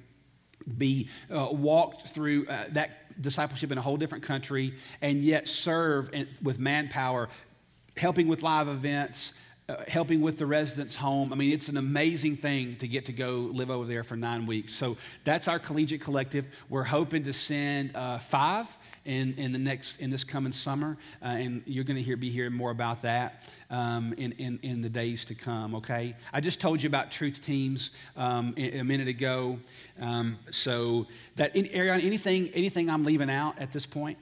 [0.79, 2.91] be uh, walked through uh, that
[3.21, 7.29] discipleship in a whole different country and yet serve in, with manpower,
[8.01, 9.35] helping with live events,
[9.69, 11.33] uh, helping with the residence home.
[11.33, 14.47] I mean, it's an amazing thing to get to go live over there for nine
[14.47, 14.73] weeks.
[14.73, 16.47] So that's our collegiate collective.
[16.71, 18.67] We're hoping to send uh, five
[19.05, 22.31] in, in the next in this coming summer, uh, and you're going to hear be
[22.31, 25.75] hearing more about that um, in, in in the days to come.
[25.75, 29.59] Okay, I just told you about truth teams um, a minute ago,
[30.01, 34.19] um, so that Ariana, anything anything I'm leaving out at this point.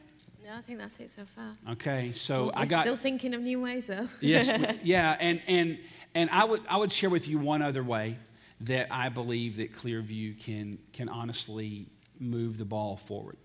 [0.49, 1.51] No, I think that's it so far.
[1.73, 4.09] Okay, so well, I got still thinking of new ways though.
[4.21, 4.49] yes,
[4.83, 5.79] yeah, and and
[6.15, 8.17] and I would I would share with you one other way
[8.63, 11.85] that I believe that Clearview can can honestly
[12.19, 13.37] move the ball forward.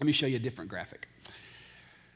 [0.00, 1.06] Let me show you a different graphic.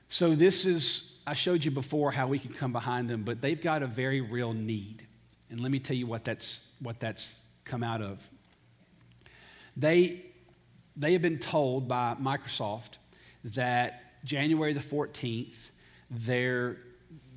[0.09, 3.61] So, this is, I showed you before how we can come behind them, but they've
[3.61, 5.07] got a very real need.
[5.51, 8.27] And let me tell you what that's, what that's come out of.
[9.77, 10.25] They,
[10.97, 12.99] they have been told by Microsoft
[13.45, 15.55] that January the 14th,
[16.11, 16.79] their,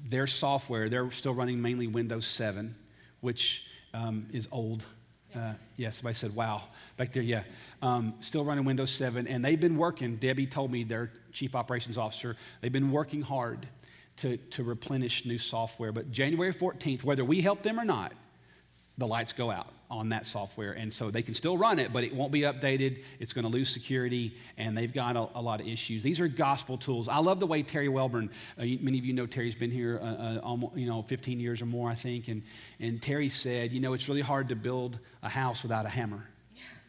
[0.09, 2.75] their software, they're still running mainly Windows 7,
[3.21, 4.83] which um, is old.
[5.35, 6.63] Uh, yeah, somebody said, wow.
[6.97, 7.43] Back there, yeah.
[7.83, 9.27] Um, still running Windows 7.
[9.27, 13.67] And they've been working, Debbie told me, their chief operations officer, they've been working hard
[14.17, 15.91] to, to replenish new software.
[15.91, 18.13] But January 14th, whether we help them or not,
[18.97, 20.73] the lights go out on that software.
[20.73, 23.03] And so they can still run it, but it won't be updated.
[23.19, 26.03] It's going to lose security, and they've got a, a lot of issues.
[26.03, 27.07] These are gospel tools.
[27.07, 30.05] I love the way Terry Welburn, uh, many of you know Terry's been here uh,
[30.05, 32.27] uh, almost, you know, 15 years or more, I think.
[32.27, 32.43] And,
[32.79, 36.27] and Terry said, you know, it's really hard to build a house without a hammer.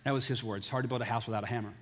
[0.05, 0.69] That was his words.
[0.69, 1.73] hard to build a house without a hammer.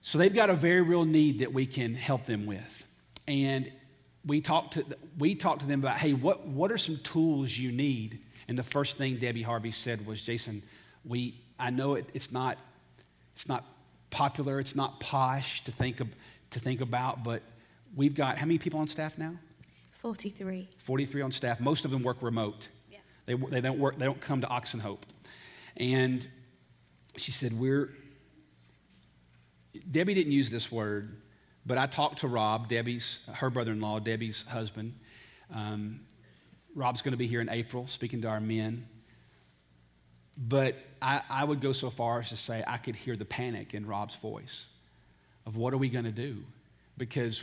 [0.00, 2.86] So they've got a very real need that we can help them with.
[3.26, 3.70] And
[4.24, 4.84] we talked to,
[5.18, 8.20] we talked to them about, hey, what, what are some tools you need?
[8.48, 10.62] And the first thing Debbie Harvey said was, Jason,
[11.04, 12.58] we, I know it, it's, not,
[13.34, 13.64] it's not
[14.10, 16.08] popular, it's not posh to think, of,
[16.50, 17.42] to think about, but
[17.94, 19.34] we've got, how many people on staff now?
[19.92, 20.68] 43.
[20.78, 21.60] 43 on staff.
[21.60, 22.68] Most of them work remote.
[22.90, 22.98] Yeah.
[23.26, 25.02] They, they, don't work, they don't come to Oxenhope.
[25.76, 26.26] And
[27.16, 27.90] she said, We're,
[29.90, 31.20] Debbie didn't use this word,
[31.66, 34.94] but I talked to Rob, Debbie's, her brother in law, Debbie's husband.
[35.52, 36.00] Um,
[36.78, 38.86] Rob's going to be here in April speaking to our men.
[40.36, 43.74] But I, I, would go so far as to say I could hear the panic
[43.74, 44.66] in Rob's voice
[45.44, 46.36] of what are we going to do?
[46.96, 47.42] Because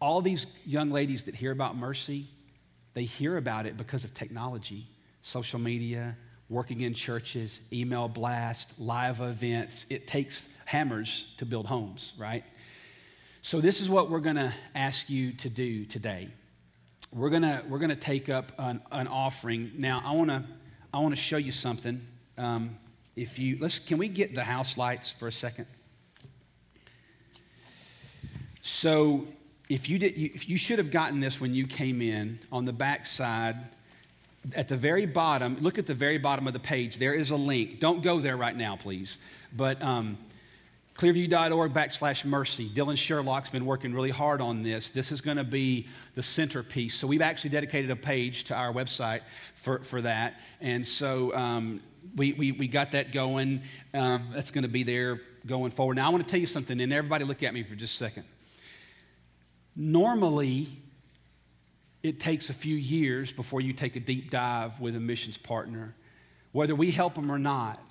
[0.00, 2.26] all these young ladies that hear about mercy,
[2.92, 4.86] they hear about it because of technology,
[5.22, 6.14] social media,
[6.50, 9.86] working in churches, email blast, live events.
[9.88, 12.44] It takes hammers to build homes, right?
[13.40, 16.28] So, this is what we're going to ask you to do today.
[17.16, 19.72] We're to we're gonna take up an, an offering.
[19.78, 20.44] Now, I want to
[20.92, 22.06] I wanna show you something.
[22.36, 22.76] Um,
[23.16, 25.66] if you let's can we get the house lights for a second
[28.60, 29.26] so
[29.70, 32.72] if you did if you should have gotten this when you came in on the
[32.72, 33.56] back side
[34.54, 36.98] at the very bottom, look at the very bottom of the page.
[36.98, 37.80] There is a link.
[37.80, 39.18] Don't go there right now, please.
[39.56, 40.18] But um,
[40.96, 42.68] clearview.org backslash mercy.
[42.68, 44.90] Dylan Sherlock's been working really hard on this.
[44.90, 46.94] This is going to be the centerpiece.
[46.94, 49.20] So we've actually dedicated a page to our website
[49.54, 50.40] for, for that.
[50.60, 51.82] And so um,
[52.16, 53.62] we, we, we got that going.
[53.92, 55.96] Um, that's going to be there going forward.
[55.96, 58.04] Now, I want to tell you something, and everybody look at me for just a
[58.04, 58.24] second.
[59.76, 60.68] Normally,
[62.02, 65.94] it takes a few years before you take a deep dive with a missions partner.
[66.52, 67.82] Whether we help them or not,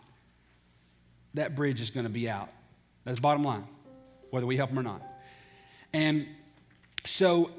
[1.35, 2.49] that bridge is going to be out.
[3.05, 3.65] That's bottom line,
[4.31, 5.01] whether we help them or not.
[5.93, 6.27] And
[7.05, 7.51] so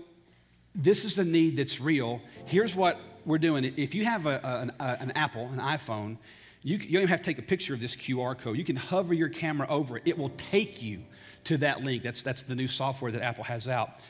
[0.74, 2.20] this is a need that's real.
[2.44, 3.64] Here's what we're doing.
[3.76, 6.18] If you have a, an, a, an Apple, an iPhone,
[6.62, 8.56] you, you don't even have to take a picture of this QR code.
[8.56, 10.02] You can hover your camera over it.
[10.04, 11.02] It will take you
[11.44, 12.02] to that link.
[12.02, 14.00] That's, that's the new software that Apple has out.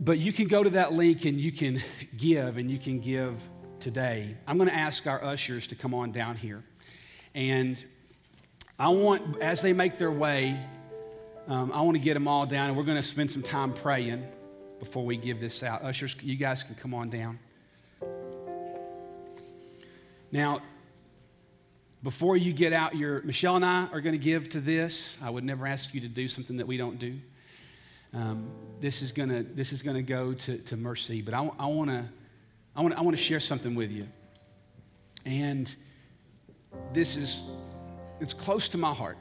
[0.00, 1.80] But you can go to that link and you can
[2.16, 3.36] give, and you can give
[3.78, 4.36] today.
[4.48, 6.64] I'm going to ask our ushers to come on down here.
[7.34, 7.82] And
[8.82, 10.58] I want, as they make their way,
[11.46, 13.72] um, I want to get them all down, and we're going to spend some time
[13.72, 14.26] praying
[14.80, 15.84] before we give this out.
[15.84, 17.38] Ushers, you guys can come on down.
[20.32, 20.62] Now,
[22.02, 25.16] before you get out your, Michelle and I are going to give to this.
[25.22, 27.20] I would never ask you to do something that we don't do.
[28.12, 32.12] Um, this is gonna this is gonna go to, to mercy, but I, I wanna
[32.74, 34.06] I wanna I wanna share something with you,
[35.24, 35.72] and
[36.92, 37.42] this is
[38.22, 39.18] it's close to my heart.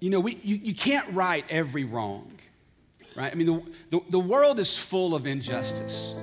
[0.00, 2.38] You know, we you, you can't right every wrong,
[3.16, 3.32] right?
[3.32, 6.14] I mean, the, the, the world is full of injustice.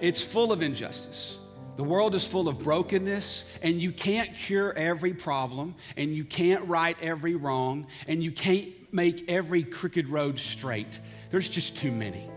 [0.00, 1.38] It's full of injustice.
[1.76, 6.66] The world is full of brokenness, and you can't cure every problem, and you can't
[6.66, 10.98] right every wrong, and you can't make every crooked road straight.
[11.30, 12.28] There's just too many,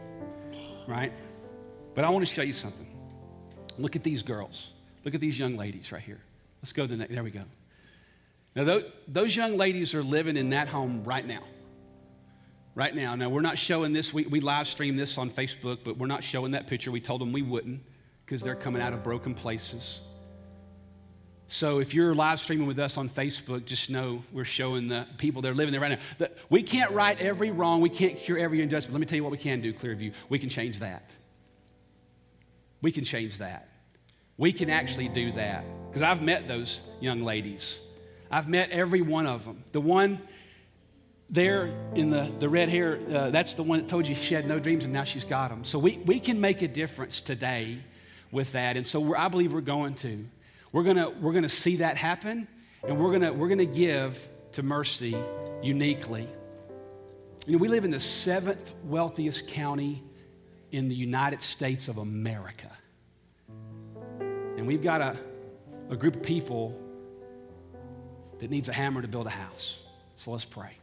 [0.87, 1.11] right?
[1.95, 2.87] But I want to show you something.
[3.77, 4.71] Look at these girls.
[5.03, 6.21] Look at these young ladies right here.
[6.63, 7.13] Let's go to the next.
[7.13, 7.43] There we go.
[8.55, 11.43] Now, those, young ladies are living in that home right now.
[12.73, 13.15] Right now.
[13.15, 14.13] Now, we're not showing this.
[14.13, 16.89] We, we live stream this on Facebook, but we're not showing that picture.
[16.89, 17.81] We told them we wouldn't
[18.25, 19.99] because they're coming out of broken places.
[21.47, 25.41] So if you're live streaming with us on Facebook, just know we're showing the people
[25.41, 26.27] that are living there right now.
[26.49, 28.87] We can't right every wrong, we can't cure every injustice.
[28.87, 30.13] But let me tell you what we can do, Clearview.
[30.29, 31.13] We can change that.
[32.81, 33.67] We can change that.
[34.37, 35.63] We can actually do that.
[35.87, 37.79] Because I've met those young ladies.
[38.31, 39.63] I've met every one of them.
[39.73, 40.19] The one
[41.29, 44.47] there in the, the red hair, uh, that's the one that told you she had
[44.47, 45.63] no dreams and now she's got them.
[45.63, 47.77] So we, we can make a difference today
[48.31, 48.75] with that.
[48.75, 50.25] And so I believe we're going to.
[50.71, 52.47] We're gonna, we're gonna see that happen,
[52.87, 55.15] and we're gonna, we're gonna give to mercy
[55.61, 56.27] uniquely.
[57.45, 60.01] You know, we live in the seventh wealthiest county
[60.71, 62.71] in the United States of America.
[64.57, 65.17] And we've got a,
[65.89, 66.79] a group of people
[68.39, 69.79] that needs a hammer to build a house.
[70.15, 70.77] So let's pray.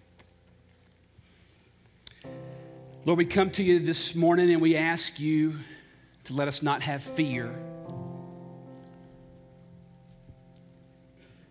[3.05, 5.57] Lord, we come to you this morning and we ask you
[6.25, 7.55] to let us not have fear.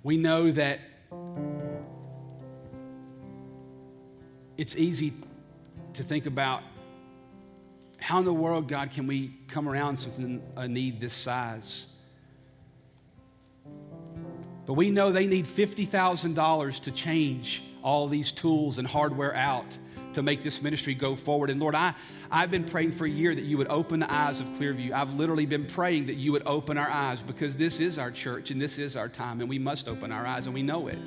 [0.03, 0.79] We know that
[4.57, 5.13] it's easy
[5.93, 6.61] to think about
[7.99, 11.87] how in the world, God, can we come around something, a need this size?
[14.69, 19.65] But we know they need $50,000 to change all these tools and hardware out
[20.13, 21.49] to make this ministry go forward.
[21.49, 21.95] And Lord, I,
[22.29, 24.91] I've been praying for a year that you would open the eyes of Clearview.
[24.91, 28.51] I've literally been praying that you would open our eyes because this is our church
[28.51, 30.99] and this is our time and we must open our eyes and we know it.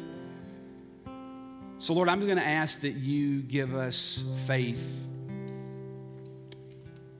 [1.78, 5.06] So, Lord, I'm going to ask that you give us faith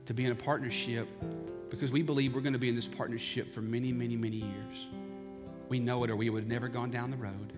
[0.07, 1.07] to be in a partnership
[1.69, 4.87] because we believe we're going to be in this partnership for many, many, many years.
[5.73, 7.51] We know it or we would have never gone down the road.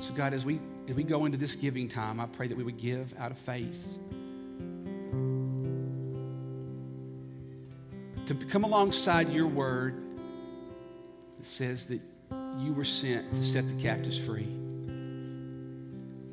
[0.00, 2.62] So, God, as we, as we go into this giving time, I pray that we
[2.62, 3.88] would give out of faith.
[8.26, 9.94] To come alongside your word
[11.38, 12.02] that says that
[12.58, 14.42] you were sent to set the captives free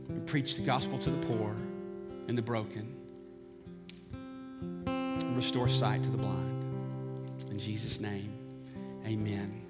[0.10, 1.56] and preach the gospel to the poor
[2.28, 2.94] and the broken
[4.86, 7.42] and restore sight to the blind.
[7.50, 8.34] In Jesus' name,
[9.06, 9.63] amen.